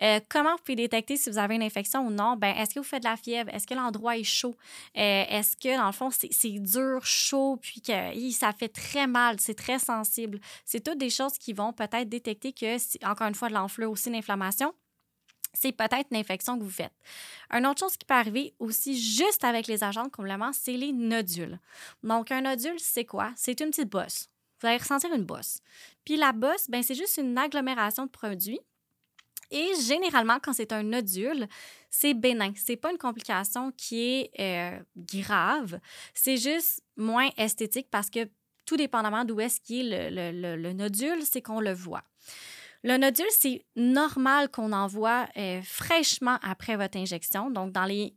Euh, 0.02 0.20
comment 0.28 0.52
vous 0.52 0.62
pouvez 0.62 0.76
détecter 0.76 1.16
si 1.16 1.28
vous 1.30 1.38
avez 1.38 1.56
une 1.56 1.62
infection 1.62 2.06
ou 2.06 2.10
non? 2.10 2.36
Ben, 2.36 2.54
est-ce 2.56 2.74
que 2.74 2.80
vous 2.80 2.84
faites 2.84 3.02
de 3.02 3.08
la 3.08 3.16
fièvre? 3.16 3.50
Est-ce 3.52 3.66
que 3.66 3.74
l'endroit 3.74 4.16
est 4.16 4.24
chaud? 4.24 4.54
Euh, 4.96 5.24
est-ce 5.28 5.56
que, 5.56 5.76
dans 5.76 5.86
le 5.86 5.92
fond, 5.92 6.10
c'est 6.10 6.58
dur, 6.58 7.04
chaud, 7.04 7.58
puis 7.60 7.82
que 7.82 7.92
ça 8.32 8.52
fait 8.52 8.68
très 8.68 9.06
mal, 9.06 9.36
c'est 9.38 9.54
très 9.54 9.78
sensible? 9.78 10.40
C'est 10.64 10.82
toutes 10.82 10.98
des 10.98 11.10
choses 11.10 11.36
qui 11.38 11.52
vont 11.52 11.72
peut-être 11.72 12.08
détecter 12.08 12.52
que, 12.52 12.76
encore 13.06 13.26
une 13.28 13.34
fois, 13.34 13.48
de 13.48 13.54
l'enflure, 13.54 13.90
aussi 13.90 14.08
une 14.08 14.16
inflammation 14.16 14.72
c'est 15.54 15.72
peut-être 15.72 16.08
une 16.10 16.18
infection 16.18 16.58
que 16.58 16.62
vous 16.62 16.70
faites. 16.70 16.92
Une 17.50 17.66
autre 17.66 17.80
chose 17.80 17.96
qui 17.96 18.04
peut 18.04 18.14
arriver 18.14 18.54
aussi 18.58 19.00
juste 19.00 19.44
avec 19.44 19.66
les 19.66 19.82
agents 19.82 20.04
de 20.04 20.10
complément, 20.10 20.52
c'est 20.52 20.76
les 20.76 20.92
nodules. 20.92 21.58
Donc, 22.02 22.30
un 22.30 22.42
nodule, 22.42 22.78
c'est 22.78 23.06
quoi? 23.06 23.32
C'est 23.34 23.58
une 23.60 23.70
petite 23.70 23.90
bosse 23.90 24.28
vous 24.60 24.66
allez 24.66 24.78
ressentir 24.78 25.12
une 25.12 25.24
bosse. 25.24 25.60
Puis 26.04 26.16
la 26.16 26.32
bosse, 26.32 26.68
ben, 26.68 26.82
c'est 26.82 26.94
juste 26.94 27.18
une 27.18 27.36
agglomération 27.36 28.06
de 28.06 28.10
produits. 28.10 28.60
Et 29.50 29.70
généralement, 29.86 30.38
quand 30.42 30.52
c'est 30.52 30.72
un 30.72 30.82
nodule, 30.82 31.46
c'est 31.90 32.14
bénin. 32.14 32.52
C'est 32.56 32.76
pas 32.76 32.90
une 32.90 32.98
complication 32.98 33.72
qui 33.72 34.02
est 34.02 34.30
euh, 34.38 34.78
grave. 34.96 35.80
C'est 36.12 36.36
juste 36.36 36.82
moins 36.96 37.30
esthétique 37.38 37.88
parce 37.90 38.10
que 38.10 38.28
tout 38.66 38.76
dépendamment 38.76 39.24
d'où 39.24 39.40
est-ce 39.40 39.60
qu'il 39.60 39.94
est 39.94 40.10
le, 40.10 40.56
le, 40.56 40.72
nodule, 40.74 41.22
c'est 41.22 41.40
qu'on 41.40 41.60
le 41.60 41.72
voit. 41.72 42.04
Le 42.84 42.98
nodule, 42.98 43.26
c'est 43.30 43.64
normal 43.76 44.50
qu'on 44.50 44.72
en 44.72 44.86
voit 44.86 45.26
euh, 45.38 45.62
fraîchement 45.62 46.38
après 46.42 46.76
votre 46.76 46.98
injection. 46.98 47.50
Donc, 47.50 47.72
dans 47.72 47.86
les 47.86 48.14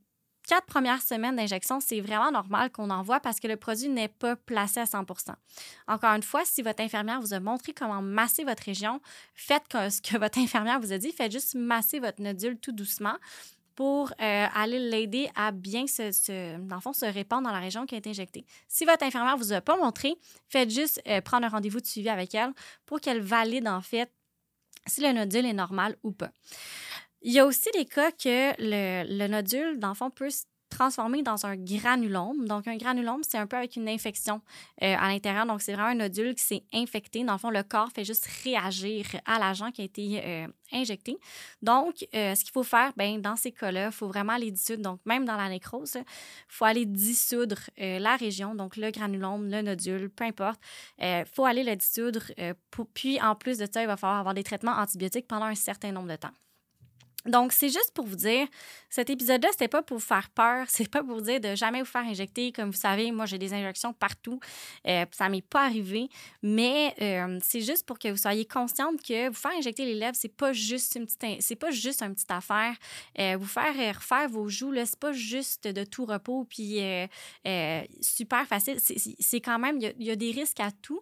quatre 0.48 0.66
premières 0.66 1.02
semaines 1.02 1.36
d'injection, 1.36 1.80
c'est 1.80 2.02
vraiment 2.02 2.32
normal 2.32 2.72
qu'on 2.72 2.90
en 2.90 3.04
voit 3.04 3.20
parce 3.20 3.40
que 3.40 3.48
le 3.48 3.58
produit 3.58 3.90
n'est 3.90 4.08
pas 4.08 4.36
placé 4.36 4.80
à 4.80 4.86
100% 4.86 5.34
Encore 5.88 6.12
une 6.12 6.24
fois, 6.24 6.44
si 6.46 6.62
votre 6.62 6.82
infirmière 6.82 7.22
vous 7.22 7.34
a 7.34 7.40
montré 7.40 7.74
comment 7.74 8.02
masser 8.02 8.44
votre 8.44 8.64
région, 8.64 9.02
faites 9.36 9.64
ce 9.72 10.02
que 10.02 10.18
votre 10.18 10.38
infirmière 10.40 10.80
vous 10.80 10.94
a 10.94 10.98
dit. 10.98 11.12
Faites 11.12 11.32
juste 11.32 11.56
masser 11.56 12.00
votre 12.00 12.22
nodule 12.22 12.58
tout 12.58 12.72
doucement 12.72 13.16
pour 13.76 14.12
euh, 14.22 14.48
aller 14.54 14.80
l'aider 14.80 15.30
à 15.36 15.52
bien 15.52 15.88
se, 15.88 16.12
se 16.12 17.06
répandre 17.06 17.44
dans 17.44 17.54
la 17.54 17.60
région 17.60 17.86
qui 17.86 17.96
a 17.96 17.98
été 17.98 18.10
injectée. 18.10 18.46
Si 18.68 18.86
votre 18.86 19.04
infirmière 19.04 19.38
vous 19.38 19.54
a 19.54 19.62
pas 19.62 19.78
montré, 19.78 20.16
faites 20.50 20.70
juste 20.70 21.02
euh, 21.08 21.22
prendre 21.22 21.46
un 21.46 21.50
rendez-vous 21.50 21.80
de 21.80 21.86
suivi 21.86 22.10
avec 22.10 22.36
elle 22.36 22.52
pour 22.86 23.00
qu'elle 23.00 23.22
valide 23.22 23.68
en 23.68 23.82
fait 23.82 24.12
si 24.88 25.02
le 25.02 25.14
nodule 25.14 25.46
est 25.46 25.54
normal 25.54 25.96
ou 26.04 26.12
pas. 26.12 26.32
Il 27.22 27.32
y 27.32 27.40
a 27.40 27.46
aussi 27.46 27.70
des 27.74 27.86
cas 27.86 28.12
que 28.12 28.54
le, 28.60 29.04
le 29.08 29.28
nodule, 29.28 29.80
dans 29.80 29.90
le 29.90 29.96
fond, 29.96 30.10
peut 30.10 30.30
se 30.30 30.44
transformer 30.72 31.22
dans 31.22 31.46
un 31.46 31.56
granulome. 31.56 32.48
Donc, 32.48 32.68
un 32.68 32.78
granulome, 32.78 33.22
c'est 33.22 33.38
un 33.38 33.46
peu 33.46 33.58
avec 33.58 33.76
une 33.76 33.88
infection 33.88 34.42
euh, 34.82 34.96
à 34.98 35.10
l'intérieur. 35.10 35.46
Donc, 35.46 35.62
c'est 35.62 35.74
vraiment 35.74 35.90
un 35.90 35.96
nodule 35.96 36.34
qui 36.34 36.44
s'est 36.44 36.64
infecté. 36.74 37.24
Dans 37.24 37.34
le 37.34 37.38
fond, 37.38 37.52
le 37.52 37.62
corps 37.62 37.92
fait 37.92 38.04
juste 38.04 38.28
réagir 38.44 39.06
à 39.26 39.38
l'agent 39.38 39.70
qui 39.72 39.82
a 39.82 39.86
été 39.86 40.22
euh, 40.24 40.48
injecté. 40.72 41.18
Donc, 41.62 42.08
euh, 42.16 42.34
ce 42.34 42.44
qu'il 42.44 42.52
faut 42.52 42.64
faire, 42.64 42.94
ben, 42.96 43.22
dans 43.22 43.36
ces 43.36 43.52
cas-là, 43.52 43.88
il 43.88 43.92
faut 43.92 44.08
vraiment 44.08 44.34
aller 44.34 44.50
dissoudre. 44.50 44.82
Donc, 44.82 45.00
même 45.06 45.26
dans 45.26 45.36
la 45.36 45.50
nécrose, 45.50 45.96
il 45.96 46.04
faut 46.48 46.66
aller 46.66 46.86
dissoudre 46.86 47.60
la 47.78 48.16
région, 48.16 48.56
donc 48.56 48.78
le 48.78 48.90
granulome, 48.92 49.50
le 49.50 49.62
nodule, 49.62 50.10
peu 50.10 50.24
importe. 50.24 50.60
Il 51.00 51.26
faut 51.32 51.46
aller 51.46 51.64
le 51.64 51.76
dissoudre. 51.76 52.22
puis, 52.94 53.22
en 53.22 53.36
plus 53.36 53.58
de 53.58 53.68
ça, 53.72 53.82
il 53.82 53.88
va 53.88 53.98
falloir 53.98 54.20
avoir 54.20 54.34
des 54.34 54.44
traitements 54.44 54.72
antibiotiques 54.72 55.28
pendant 55.28 55.46
un 55.46 55.56
certain 55.56 55.92
nombre 55.92 56.10
de 56.10 56.16
temps. 56.16 56.32
Donc, 57.26 57.52
c'est 57.52 57.70
juste 57.70 57.92
pour 57.94 58.06
vous 58.06 58.16
dire, 58.16 58.48
cet 58.90 59.10
épisode-là, 59.10 59.50
c'était 59.52 59.68
pas 59.68 59.82
pour 59.82 59.98
vous 59.98 60.06
faire 60.06 60.30
peur, 60.30 60.66
c'est 60.70 60.90
pas 60.90 61.04
pour 61.04 61.16
vous 61.16 61.22
dire 61.22 61.40
de 61.40 61.56
jamais 61.56 61.80
vous 61.80 61.86
faire 61.86 62.06
injecter. 62.06 62.52
Comme 62.52 62.72
vous 62.72 62.78
savez, 62.78 63.12
moi, 63.12 63.26
j'ai 63.26 63.38
des 63.38 63.54
injections 63.54 63.94
partout. 63.94 64.40
Euh, 64.88 65.06
ça 65.12 65.30
m'est 65.30 65.46
pas 65.46 65.66
arrivé, 65.66 66.10
mais 66.42 66.94
euh, 67.02 67.40
c'est 67.44 67.62
juste 67.62 67.86
pour 67.86 68.00
que 68.00 68.10
vous 68.10 68.18
soyez 68.18 68.46
consciente 68.46 69.02
que 69.02 69.30
vous 69.30 69.36
faire 69.36 69.52
injecter 69.58 69.86
les 69.86 69.96
lèvres, 69.96 70.18
c'est 70.20 70.36
pas 70.36 70.54
juste 70.54 70.98
pas 71.60 71.72
juste 71.72 72.02
une 72.02 72.16
petite 72.16 72.32
affaire. 72.32 72.76
Euh, 73.20 73.38
vous 73.40 73.48
faire 73.48 73.76
refaire 73.96 74.28
vos 74.30 74.48
joues, 74.48 74.72
là, 74.72 74.86
c'est 74.86 75.00
pas 75.00 75.14
juste 75.14 75.68
de 75.68 75.84
tout 75.84 76.06
repos 76.06 76.46
puis 76.46 76.80
super 78.02 78.46
facile. 78.48 78.78
C'est 78.80 79.42
quand 79.42 79.60
même, 79.60 79.80
il 79.80 80.06
y, 80.06 80.12
a 80.12 80.16
des 80.16 80.32
risques 80.32 80.60
à 80.60 80.72
tout, 80.72 81.02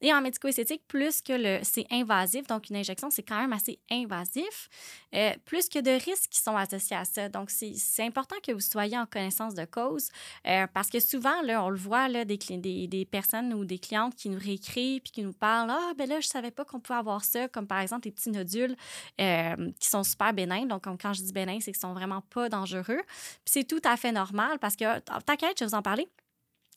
et 0.00 0.12
en 0.12 0.20
médico-esthétique, 0.20 0.82
plus 0.88 1.20
que 1.20 1.32
le, 1.32 1.60
c'est 1.62 1.86
invasif, 1.90 2.46
donc 2.46 2.70
une 2.70 2.76
injection, 2.76 3.10
c'est 3.10 3.22
quand 3.22 3.40
même 3.40 3.52
assez 3.52 3.78
invasif, 3.90 4.68
euh, 5.14 5.32
plus 5.44 5.68
que 5.68 5.78
de 5.78 5.90
risques 5.90 6.30
qui 6.30 6.38
sont 6.38 6.56
associés 6.56 6.96
à 6.96 7.04
ça. 7.04 7.28
Donc, 7.28 7.50
c'est, 7.50 7.74
important 8.00 8.36
que 8.42 8.52
vous 8.52 8.60
soyez 8.60 8.98
en 8.98 9.04
connaissance 9.04 9.54
de 9.54 9.64
cause 9.64 10.08
euh, 10.46 10.66
parce 10.72 10.88
que 10.88 11.00
souvent, 11.00 11.42
là, 11.42 11.62
on 11.62 11.68
le 11.68 11.76
voit, 11.76 12.08
là, 12.08 12.24
des, 12.24 12.38
des, 12.38 13.04
personnes 13.04 13.52
ou 13.52 13.64
des 13.64 13.78
clientes 13.78 14.14
qui 14.14 14.30
nous 14.30 14.38
réécrivent 14.38 15.02
puis 15.02 15.12
qui 15.12 15.22
nous 15.22 15.34
parlent 15.34 15.70
Ah, 15.70 15.92
ben 15.96 16.08
là, 16.08 16.20
je 16.20 16.28
savais 16.28 16.50
pas 16.50 16.64
qu'on 16.64 16.80
pouvait 16.80 16.98
avoir 16.98 17.24
ça, 17.24 17.48
comme 17.48 17.66
par 17.66 17.80
exemple 17.80 18.02
des 18.02 18.10
petits 18.10 18.30
nodules 18.30 18.76
euh, 19.20 19.70
qui 19.78 19.88
sont 19.88 20.02
super 20.02 20.32
bénins. 20.32 20.64
Donc, 20.64 20.84
quand 20.84 21.12
je 21.12 21.22
dis 21.22 21.32
bénins, 21.32 21.58
c'est 21.60 21.72
qu'ils 21.72 21.80
sont 21.80 21.92
vraiment 21.92 22.22
pas 22.22 22.48
dangereux. 22.48 23.02
Puis 23.44 23.52
c'est 23.52 23.64
tout 23.64 23.82
à 23.84 23.96
fait 23.96 24.12
normal 24.12 24.58
parce 24.58 24.76
que, 24.76 24.98
t'inquiète, 25.20 25.58
je 25.58 25.64
vais 25.64 25.68
vous 25.68 25.74
en 25.74 25.82
parler. 25.82 26.08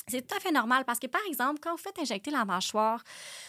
C'est 0.07 0.27
tout 0.27 0.35
à 0.35 0.39
fait 0.39 0.51
normal 0.51 0.83
parce 0.85 0.99
que, 0.99 1.07
par 1.07 1.21
exemple, 1.27 1.59
quand 1.61 1.71
vous 1.71 1.81
faites 1.81 1.97
injecter 1.97 2.29
la 2.29 2.43
mâchoire, 2.45 3.03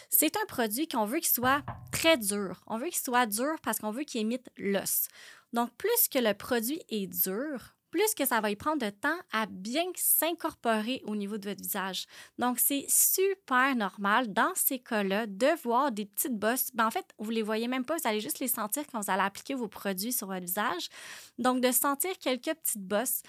c'est 0.09 0.37
un 0.37 0.45
produit 0.47 0.87
qu'on 0.87 1.05
veut 1.05 1.19
qu'il 1.19 1.27
soit 1.27 1.61
très 1.91 2.17
dur. 2.17 2.63
On 2.67 2.77
veut 2.77 2.87
qu'il 2.87 2.95
soit 3.03 3.25
dur 3.25 3.55
parce 3.61 3.79
qu'on 3.79 3.91
veut 3.91 4.03
qu'il 4.03 4.21
émite 4.21 4.49
l'os. 4.57 5.07
Donc, 5.51 5.71
plus 5.77 6.07
que 6.09 6.19
le 6.19 6.33
produit 6.33 6.81
est 6.89 7.07
dur, 7.07 7.75
plus 7.91 8.13
que 8.13 8.25
ça 8.25 8.41
va 8.41 8.51
y 8.51 8.55
prendre 8.55 8.85
de 8.85 8.89
temps 8.89 9.17
à 9.31 9.45
bien 9.47 9.85
s'incorporer 9.95 11.01
au 11.05 11.15
niveau 11.15 11.37
de 11.37 11.49
votre 11.49 11.61
visage. 11.61 12.07
Donc, 12.37 12.59
c'est 12.59 12.85
super 12.89 13.75
normal 13.75 14.33
dans 14.33 14.51
ces 14.55 14.79
cas-là 14.79 15.27
de 15.27 15.61
voir 15.63 15.91
des 15.91 16.05
petites 16.05 16.37
bosses. 16.37 16.71
Ben, 16.73 16.87
en 16.87 16.91
fait, 16.91 17.05
vous 17.19 17.31
les 17.31 17.41
voyez 17.41 17.67
même 17.67 17.85
pas, 17.85 17.95
vous 17.95 18.07
allez 18.07 18.21
juste 18.21 18.39
les 18.39 18.47
sentir 18.47 18.83
quand 18.91 19.01
vous 19.01 19.11
allez 19.11 19.23
appliquer 19.23 19.55
vos 19.55 19.67
produits 19.67 20.13
sur 20.13 20.27
votre 20.27 20.45
visage. 20.45 20.89
Donc, 21.37 21.61
de 21.61 21.71
sentir 21.71 22.17
quelques 22.19 22.53
petites 22.53 22.85
bosses. 22.85 23.21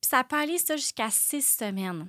Puis 0.00 0.10
ça 0.10 0.24
peut 0.24 0.36
aller 0.36 0.58
ça 0.58 0.76
jusqu'à 0.76 1.10
six 1.10 1.42
semaines. 1.42 2.08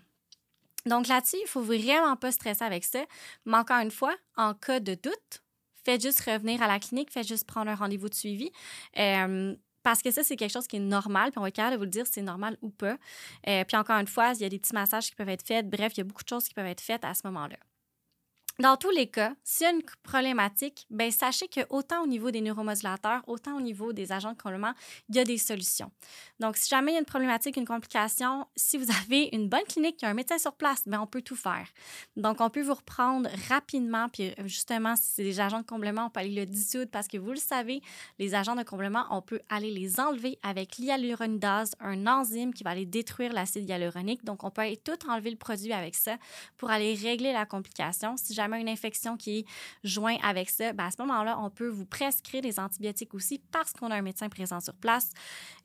Donc 0.85 1.07
là-dessus, 1.07 1.37
il 1.37 1.43
ne 1.43 1.47
faut 1.47 1.61
vraiment 1.61 2.15
pas 2.15 2.31
stresser 2.31 2.63
avec 2.63 2.83
ça. 2.83 3.03
Mais 3.45 3.57
encore 3.57 3.79
une 3.79 3.91
fois, 3.91 4.15
en 4.37 4.53
cas 4.53 4.79
de 4.79 4.93
doute, 4.95 5.43
faites 5.83 6.01
juste 6.01 6.21
revenir 6.21 6.61
à 6.61 6.67
la 6.67 6.79
clinique, 6.79 7.11
faites 7.11 7.27
juste 7.27 7.45
prendre 7.45 7.69
un 7.71 7.75
rendez-vous 7.75 8.09
de 8.09 8.13
suivi. 8.13 8.51
Euh, 8.97 9.55
parce 9.83 10.01
que 10.01 10.09
ça, 10.09 10.23
c'est 10.23 10.35
quelque 10.35 10.51
chose 10.51 10.67
qui 10.67 10.77
est 10.77 10.79
normal, 10.79 11.29
puis 11.31 11.37
on 11.37 11.41
va 11.41 11.49
être 11.49 11.55
capable 11.55 11.73
de 11.73 11.77
vous 11.77 11.83
le 11.83 11.91
dire 11.91 12.07
si 12.07 12.13
c'est 12.13 12.21
normal 12.23 12.57
ou 12.61 12.69
pas. 12.71 12.97
Euh, 13.47 13.63
puis 13.65 13.77
encore 13.77 13.97
une 13.99 14.07
fois, 14.07 14.33
il 14.33 14.41
y 14.41 14.45
a 14.45 14.49
des 14.49 14.57
petits 14.59 14.73
massages 14.73 15.09
qui 15.09 15.15
peuvent 15.15 15.29
être 15.29 15.45
faits. 15.45 15.69
Bref, 15.69 15.93
il 15.93 15.99
y 15.99 16.01
a 16.01 16.03
beaucoup 16.03 16.23
de 16.23 16.29
choses 16.29 16.47
qui 16.47 16.55
peuvent 16.55 16.65
être 16.65 16.81
faites 16.81 17.05
à 17.05 17.13
ce 17.13 17.21
moment-là. 17.25 17.57
Dans 18.59 18.77
tous 18.77 18.89
les 18.89 19.07
cas, 19.07 19.33
s'il 19.43 19.65
y 19.65 19.69
a 19.69 19.73
une 19.73 19.81
problématique, 20.01 20.87
ben 20.89 21.11
sachez 21.11 21.49
que 21.49 21.59
autant 21.69 22.03
au 22.03 22.07
niveau 22.07 22.31
des 22.31 22.39
neuromodulateurs, 22.39 23.21
autant 23.27 23.57
au 23.57 23.61
niveau 23.61 23.91
des 23.91 24.13
agents 24.13 24.31
de 24.31 24.41
comblement, 24.41 24.71
il 25.09 25.15
y 25.15 25.19
a 25.19 25.25
des 25.25 25.37
solutions. 25.37 25.91
Donc, 26.39 26.55
si 26.55 26.69
jamais 26.69 26.91
il 26.91 26.93
y 26.93 26.97
a 26.97 27.01
une 27.01 27.05
problématique, 27.05 27.57
une 27.57 27.65
complication, 27.65 28.47
si 28.55 28.77
vous 28.77 28.87
avez 28.91 29.29
une 29.33 29.49
bonne 29.49 29.63
clinique, 29.67 30.01
un 30.05 30.13
médecin 30.13 30.37
sur 30.37 30.53
place, 30.53 30.83
ben 30.85 31.01
on 31.01 31.07
peut 31.07 31.21
tout 31.21 31.35
faire. 31.35 31.67
Donc, 32.15 32.39
on 32.39 32.49
peut 32.49 32.61
vous 32.61 32.75
reprendre 32.75 33.29
rapidement, 33.49 34.07
puis 34.07 34.29
euh, 34.29 34.47
justement, 34.47 34.95
si 34.95 35.11
c'est 35.15 35.23
des 35.23 35.41
agents 35.41 35.59
de 35.59 35.65
comblement, 35.65 36.05
on 36.05 36.09
peut 36.09 36.21
aller 36.21 36.35
le 36.35 36.45
dissoudre 36.45 36.89
parce 36.89 37.09
que 37.09 37.17
vous 37.17 37.31
le 37.31 37.37
savez, 37.37 37.81
les 38.19 38.35
agents 38.35 38.55
de 38.55 38.63
comblement, 38.63 39.05
on 39.09 39.21
peut 39.21 39.41
aller 39.49 39.71
les 39.71 39.99
enlever 39.99 40.39
avec 40.43 40.77
l'hyaluronidase, 40.77 41.75
un 41.81 42.07
enzyme 42.07 42.53
qui 42.53 42.63
va 42.63 42.69
aller 42.69 42.85
détruire 42.85 43.33
l'acide 43.33 43.67
hyaluronique. 43.67 44.23
Donc, 44.23 44.45
on 44.45 44.49
peut 44.49 44.61
aller 44.61 44.77
tout 44.77 45.09
enlever 45.09 45.31
le 45.31 45.37
produit 45.37 45.73
avec 45.73 45.95
ça 45.95 46.15
pour 46.55 46.69
aller 46.69 46.93
régler 46.93 47.33
la 47.33 47.45
complication. 47.45 48.15
Si 48.15 48.33
une 48.53 48.69
infection 48.69 49.17
qui 49.17 49.39
est 49.39 49.45
jointe 49.83 50.19
avec 50.23 50.49
ça, 50.49 50.73
ben, 50.73 50.85
à 50.85 50.91
ce 50.91 51.01
moment-là, 51.01 51.39
on 51.39 51.49
peut 51.49 51.67
vous 51.67 51.85
prescrire 51.85 52.41
des 52.41 52.59
antibiotiques 52.59 53.13
aussi 53.13 53.41
parce 53.51 53.73
qu'on 53.73 53.91
a 53.91 53.95
un 53.95 54.01
médecin 54.01 54.29
présent 54.29 54.59
sur 54.59 54.75
place. 54.75 55.09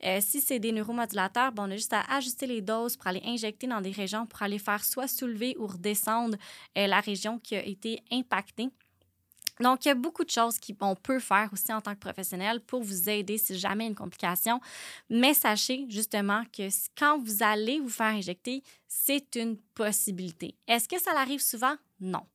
Euh, 0.03 0.19
si 0.21 0.41
c'est 0.41 0.59
des 0.59 0.71
neuromodulateurs, 0.71 1.51
ben, 1.51 1.67
on 1.67 1.71
a 1.71 1.75
juste 1.75 1.93
à 1.93 2.01
ajuster 2.09 2.47
les 2.47 2.61
doses 2.61 2.97
pour 2.97 3.07
aller 3.07 3.21
injecter 3.25 3.67
dans 3.67 3.81
des 3.81 3.91
régions 3.91 4.25
pour 4.25 4.41
aller 4.41 4.59
faire 4.59 4.83
soit 4.83 5.07
soulever 5.07 5.55
ou 5.59 5.67
redescendre 5.67 6.37
euh, 6.77 6.87
la 6.87 6.99
région 6.99 7.39
qui 7.39 7.55
a 7.55 7.63
été 7.63 8.01
impactée. 8.11 8.69
Donc, 9.61 9.85
il 9.85 9.89
y 9.89 9.91
a 9.91 9.95
beaucoup 9.95 10.23
de 10.23 10.29
choses 10.29 10.57
qu'on 10.59 10.95
peut 10.95 11.19
faire 11.19 11.49
aussi 11.53 11.71
en 11.71 11.81
tant 11.81 11.93
que 11.93 11.99
professionnel 11.99 12.61
pour 12.61 12.81
vous 12.81 13.09
aider 13.09 13.37
si 13.37 13.57
jamais 13.57 13.85
une 13.85 13.95
complication. 13.95 14.59
Mais 15.09 15.33
sachez 15.33 15.85
justement 15.87 16.43
que 16.45 16.67
quand 16.97 17.19
vous 17.19 17.43
allez 17.43 17.79
vous 17.79 17.89
faire 17.89 18.07
injecter, 18.07 18.63
c'est 18.87 19.35
une 19.35 19.57
possibilité. 19.75 20.55
Est-ce 20.67 20.87
que 20.87 20.99
ça 20.99 21.11
arrive 21.15 21.41
souvent? 21.41 21.75
Non 21.99 22.25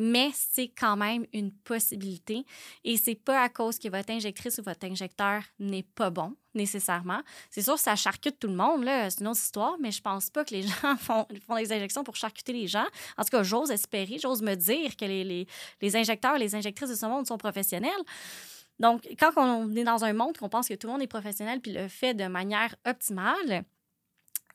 mais 0.00 0.30
c'est 0.34 0.68
quand 0.68 0.96
même 0.96 1.26
une 1.34 1.52
possibilité. 1.52 2.46
Et 2.84 2.96
c'est 2.96 3.14
pas 3.14 3.42
à 3.42 3.48
cause 3.50 3.78
que 3.78 3.88
votre 3.88 4.10
injectrice 4.10 4.58
ou 4.58 4.62
votre 4.62 4.86
injecteur 4.86 5.42
n'est 5.58 5.82
pas 5.82 6.08
bon, 6.08 6.34
nécessairement. 6.54 7.20
C'est 7.50 7.62
sûr, 7.62 7.78
ça 7.78 7.96
charcute 7.96 8.38
tout 8.38 8.48
le 8.48 8.54
monde, 8.54 8.82
là, 8.82 9.10
c'est 9.10 9.20
une 9.20 9.28
autre 9.28 9.40
histoire, 9.40 9.76
mais 9.78 9.92
je 9.92 10.00
pense 10.00 10.30
pas 10.30 10.44
que 10.44 10.54
les 10.54 10.62
gens 10.82 10.96
font, 10.96 11.26
des 11.56 11.72
injections 11.72 12.02
pour 12.02 12.16
charcuter 12.16 12.54
les 12.54 12.66
gens. 12.66 12.86
En 13.18 13.24
tout 13.24 13.30
cas, 13.30 13.42
j'ose 13.42 13.70
espérer, 13.70 14.18
j'ose 14.18 14.40
me 14.40 14.54
dire 14.54 14.96
que 14.96 15.04
les 15.04 15.96
injecteurs 15.96 16.36
et 16.36 16.38
les 16.38 16.54
injectrices 16.54 16.90
de 16.90 16.94
ce 16.94 17.06
monde 17.06 17.26
sont 17.26 17.38
professionnels. 17.38 17.92
Donc, 18.78 19.06
quand 19.18 19.32
on 19.36 19.70
est 19.76 19.84
dans 19.84 20.04
un 20.04 20.14
monde 20.14 20.38
qu'on 20.38 20.48
pense 20.48 20.66
que 20.66 20.74
tout 20.74 20.86
le 20.86 20.94
monde 20.94 21.02
est 21.02 21.06
professionnel 21.06 21.60
puis 21.60 21.72
le 21.72 21.86
fait 21.88 22.14
de 22.14 22.26
manière 22.26 22.74
optimale, 22.86 23.64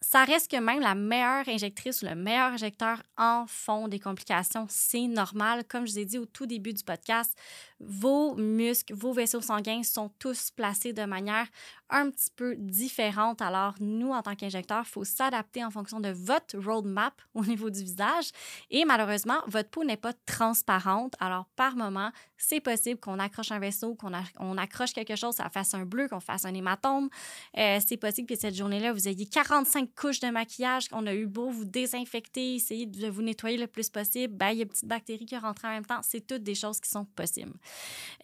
ça 0.05 0.23
reste 0.23 0.51
que 0.51 0.57
même 0.57 0.81
la 0.81 0.93
meilleure 0.93 1.49
injectrice 1.49 2.03
ou 2.03 2.05
le 2.05 2.13
meilleur 2.13 2.53
injecteur 2.53 3.01
en 3.17 3.45
font 3.47 3.87
des 3.87 3.99
complications. 3.99 4.67
C'est 4.69 5.07
normal. 5.07 5.63
Comme 5.67 5.87
je 5.87 5.93
vous 5.93 5.99
ai 5.99 6.05
dit 6.05 6.19
au 6.19 6.25
tout 6.25 6.45
début 6.45 6.73
du 6.73 6.83
podcast, 6.83 7.35
vos 7.79 8.35
muscles, 8.35 8.93
vos 8.93 9.13
vaisseaux 9.13 9.41
sanguins 9.41 9.83
sont 9.83 10.09
tous 10.19 10.51
placés 10.51 10.93
de 10.93 11.03
manière 11.03 11.47
un 11.89 12.09
petit 12.09 12.31
peu 12.35 12.55
différente. 12.57 13.41
Alors, 13.41 13.75
nous, 13.79 14.11
en 14.11 14.21
tant 14.21 14.35
qu'injecteurs, 14.35 14.83
il 14.87 14.89
faut 14.89 15.03
s'adapter 15.03 15.63
en 15.63 15.69
fonction 15.69 15.99
de 15.99 16.09
votre 16.09 16.57
roadmap 16.57 17.21
au 17.33 17.45
niveau 17.45 17.69
du 17.69 17.83
visage. 17.83 18.31
Et 18.71 18.85
malheureusement, 18.85 19.39
votre 19.47 19.69
peau 19.69 19.83
n'est 19.83 19.97
pas 19.97 20.13
transparente. 20.25 21.13
Alors, 21.19 21.45
par 21.55 21.75
moment, 21.75 22.11
c'est 22.37 22.59
possible 22.59 22.99
qu'on 22.99 23.19
accroche 23.19 23.51
un 23.51 23.59
vaisseau, 23.59 23.95
qu'on 23.95 24.11
on 24.39 24.57
accroche 24.57 24.93
quelque 24.93 25.15
chose, 25.15 25.35
ça 25.35 25.49
fasse 25.49 25.73
un 25.73 25.85
bleu, 25.85 26.07
qu'on 26.07 26.19
fasse 26.19 26.45
un 26.45 26.53
hématome. 26.53 27.09
Euh, 27.57 27.79
c'est 27.85 27.97
possible 27.97 28.27
que 28.27 28.35
cette 28.35 28.55
journée-là, 28.55 28.93
vous 28.93 29.07
ayez 29.07 29.25
45 29.25 29.93
couches 29.95 30.19
de 30.19 30.29
maquillage, 30.29 30.89
qu'on 30.89 31.05
a 31.05 31.13
eu 31.13 31.27
beau 31.27 31.49
vous 31.49 31.65
désinfecter, 31.65 32.55
essayer 32.55 32.85
de 32.85 33.07
vous 33.07 33.21
nettoyer 33.21 33.57
le 33.57 33.67
plus 33.67 33.89
possible. 33.89 34.33
Ben, 34.33 34.49
il 34.49 34.57
y 34.57 34.59
a 34.61 34.63
une 34.63 34.69
petite 34.69 34.87
bactérie 34.87 35.25
qui 35.25 35.37
rentre 35.37 35.65
en 35.65 35.69
même 35.69 35.85
temps. 35.85 35.99
C'est 36.01 36.25
toutes 36.25 36.43
des 36.43 36.55
choses 36.55 36.79
qui 36.79 36.89
sont 36.89 37.05
possibles. 37.05 37.53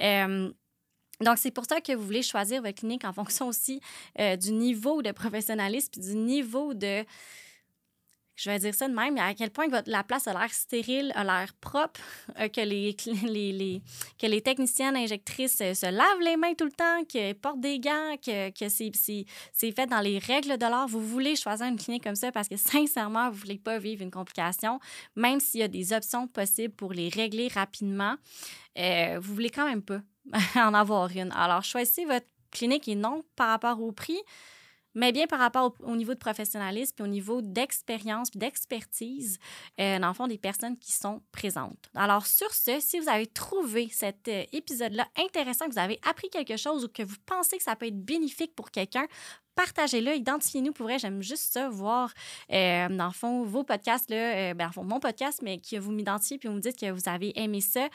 Euh, 0.01 0.51
donc, 1.21 1.37
c'est 1.37 1.51
pour 1.51 1.65
ça 1.65 1.81
que 1.81 1.93
vous 1.93 2.03
voulez 2.03 2.23
choisir 2.23 2.61
votre 2.61 2.75
clinique 2.75 3.05
en 3.05 3.13
fonction 3.13 3.47
aussi 3.47 3.79
euh, 4.19 4.35
du 4.35 4.51
niveau 4.51 5.01
de 5.01 5.11
professionnalisme 5.11 6.01
du 6.01 6.15
niveau 6.15 6.73
de 6.73 7.05
je 8.41 8.49
vais 8.49 8.57
dire 8.57 8.73
ça 8.73 8.87
de 8.87 8.93
même, 8.93 9.17
à 9.17 9.33
quel 9.35 9.51
point 9.51 9.67
votre, 9.67 9.89
la 9.89 10.03
place 10.03 10.27
a 10.27 10.33
l'air 10.33 10.51
stérile, 10.51 11.11
a 11.15 11.23
l'air 11.23 11.53
propre, 11.61 11.99
euh, 12.39 12.47
que, 12.47 12.61
les, 12.61 12.95
les, 13.27 13.81
que 14.19 14.25
les 14.25 14.41
techniciennes 14.41 14.95
injectrices 14.95 15.57
se 15.57 15.85
lavent 15.85 16.21
les 16.21 16.37
mains 16.37 16.55
tout 16.55 16.65
le 16.65 16.71
temps, 16.71 17.03
qu'elles 17.07 17.35
portent 17.35 17.59
des 17.59 17.79
gants, 17.79 18.15
que, 18.25 18.49
que 18.49 18.67
c'est 18.69 19.71
fait 19.71 19.85
dans 19.85 19.99
les 19.99 20.17
règles 20.17 20.57
de 20.57 20.65
l'art. 20.65 20.87
Vous 20.87 21.01
voulez 21.01 21.35
choisir 21.35 21.67
une 21.67 21.77
clinique 21.77 22.03
comme 22.03 22.15
ça 22.15 22.31
parce 22.31 22.47
que 22.47 22.57
sincèrement, 22.57 23.29
vous 23.29 23.35
ne 23.35 23.41
voulez 23.41 23.59
pas 23.59 23.77
vivre 23.77 24.01
une 24.01 24.11
complication, 24.11 24.79
même 25.15 25.39
s'il 25.39 25.59
y 25.59 25.63
a 25.63 25.67
des 25.67 25.93
options 25.93 26.27
possibles 26.27 26.73
pour 26.73 26.93
les 26.93 27.09
régler 27.09 27.47
rapidement. 27.47 28.15
Euh, 28.79 29.19
vous 29.21 29.35
voulez 29.35 29.51
quand 29.51 29.67
même 29.67 29.83
pas 29.83 30.01
en 30.55 30.73
avoir 30.73 31.11
une. 31.11 31.31
Alors, 31.33 31.63
choisissez 31.63 32.05
votre 32.05 32.27
clinique 32.51 32.87
et 32.87 32.95
non 32.95 33.23
par 33.35 33.49
rapport 33.49 33.81
au 33.81 33.91
prix 33.91 34.19
mais 34.95 35.11
bien 35.11 35.27
par 35.27 35.39
rapport 35.39 35.75
au, 35.81 35.95
niveau 35.95 36.13
de 36.13 36.19
professionnalisme 36.19 36.95
et 36.99 37.03
au 37.03 37.07
niveau 37.07 37.41
d'expérience, 37.41 38.31
d'expertise, 38.31 39.37
euh, 39.79 39.99
dans 39.99 40.07
le 40.09 40.13
fond, 40.13 40.27
des 40.27 40.37
personnes 40.37 40.77
qui 40.77 40.91
sont 40.91 41.21
présentes. 41.31 41.89
Alors, 41.95 42.25
sur 42.25 42.53
ce, 42.53 42.79
si 42.79 42.99
vous 42.99 43.09
avez 43.09 43.27
trouvé 43.27 43.89
cet 43.91 44.27
euh, 44.27 44.43
épisode-là 44.51 45.07
intéressant, 45.17 45.67
que 45.67 45.73
vous 45.73 45.79
avez 45.79 45.99
appris 46.07 46.29
quelque 46.29 46.57
chose 46.57 46.85
ou 46.85 46.87
que 46.87 47.03
vous 47.03 47.17
pensez 47.25 47.57
que 47.57 47.63
ça 47.63 47.75
peut 47.75 47.87
être 47.87 48.03
bénéfique 48.03 48.55
pour 48.55 48.71
quelqu'un, 48.71 49.07
partagez-le, 49.55 50.15
identifiez-nous. 50.15 50.71
Pour 50.71 50.85
vrai, 50.85 50.99
j'aime 50.99 51.21
juste 51.21 51.53
ça, 51.53 51.69
voir, 51.69 52.11
euh, 52.51 52.87
dans 52.89 53.07
le 53.07 53.13
fond, 53.13 53.43
vos 53.43 53.63
podcasts, 53.63 54.09
là, 54.09 54.51
euh, 54.51 54.53
ben, 54.53 54.69
mon 54.83 54.99
podcast, 54.99 55.41
mais 55.43 55.59
que 55.59 55.77
vous 55.77 55.91
m'identifiez 55.91 56.37
puis 56.37 56.47
vous 56.47 56.55
me 56.55 56.61
dites 56.61 56.79
que 56.79 56.91
vous 56.91 57.07
avez 57.07 57.37
aimé 57.39 57.61
ça. 57.61 57.87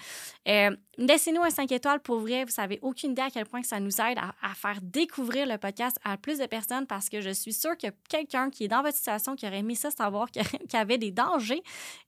Euh, 0.48 0.76
laissez-nous 0.98 1.42
un 1.42 1.50
5 1.50 1.70
étoiles. 1.72 2.00
Pour 2.00 2.20
vrai, 2.20 2.44
vous 2.44 2.50
savez 2.50 2.78
aucune 2.82 3.12
idée 3.12 3.22
à 3.22 3.30
quel 3.30 3.46
point 3.46 3.62
ça 3.62 3.80
nous 3.80 4.00
aide 4.00 4.18
à, 4.18 4.54
faire 4.54 4.78
découvrir 4.82 5.46
le 5.46 5.58
podcast 5.58 5.98
à 6.04 6.16
plus 6.16 6.38
de 6.38 6.46
personnes 6.46 6.86
parce 6.86 7.08
que 7.08 7.20
je 7.20 7.30
suis 7.30 7.52
sûre 7.52 7.76
que 7.76 7.88
quelqu'un 8.08 8.50
qui 8.50 8.64
est 8.64 8.68
dans 8.68 8.82
votre 8.82 8.96
situation, 8.96 9.36
qui 9.36 9.46
aurait 9.46 9.58
aimé 9.58 9.74
ça, 9.74 9.90
savoir 9.90 10.30
qu'il 10.30 10.42
y 10.72 10.76
avait 10.76 10.98
des 10.98 11.10
dangers, 11.10 11.62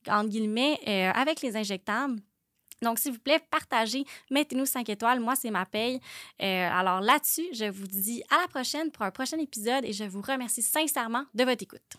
entre 0.08 0.28
guillemets, 0.28 0.78
avec 1.14 1.42
les 1.42 1.56
injectables, 1.56 2.16
donc, 2.82 2.98
s'il 2.98 3.12
vous 3.12 3.18
plaît, 3.18 3.40
partagez, 3.50 4.04
mettez-nous 4.30 4.66
5 4.66 4.88
étoiles. 4.88 5.20
Moi, 5.20 5.34
c'est 5.36 5.50
ma 5.50 5.66
paye. 5.66 6.00
Euh, 6.42 6.68
alors 6.70 7.00
là-dessus, 7.00 7.46
je 7.52 7.64
vous 7.64 7.86
dis 7.86 8.22
à 8.30 8.40
la 8.42 8.48
prochaine 8.48 8.90
pour 8.90 9.02
un 9.02 9.10
prochain 9.10 9.38
épisode 9.38 9.84
et 9.84 9.92
je 9.92 10.04
vous 10.04 10.20
remercie 10.20 10.62
sincèrement 10.62 11.24
de 11.34 11.44
votre 11.44 11.62
écoute. 11.62 11.96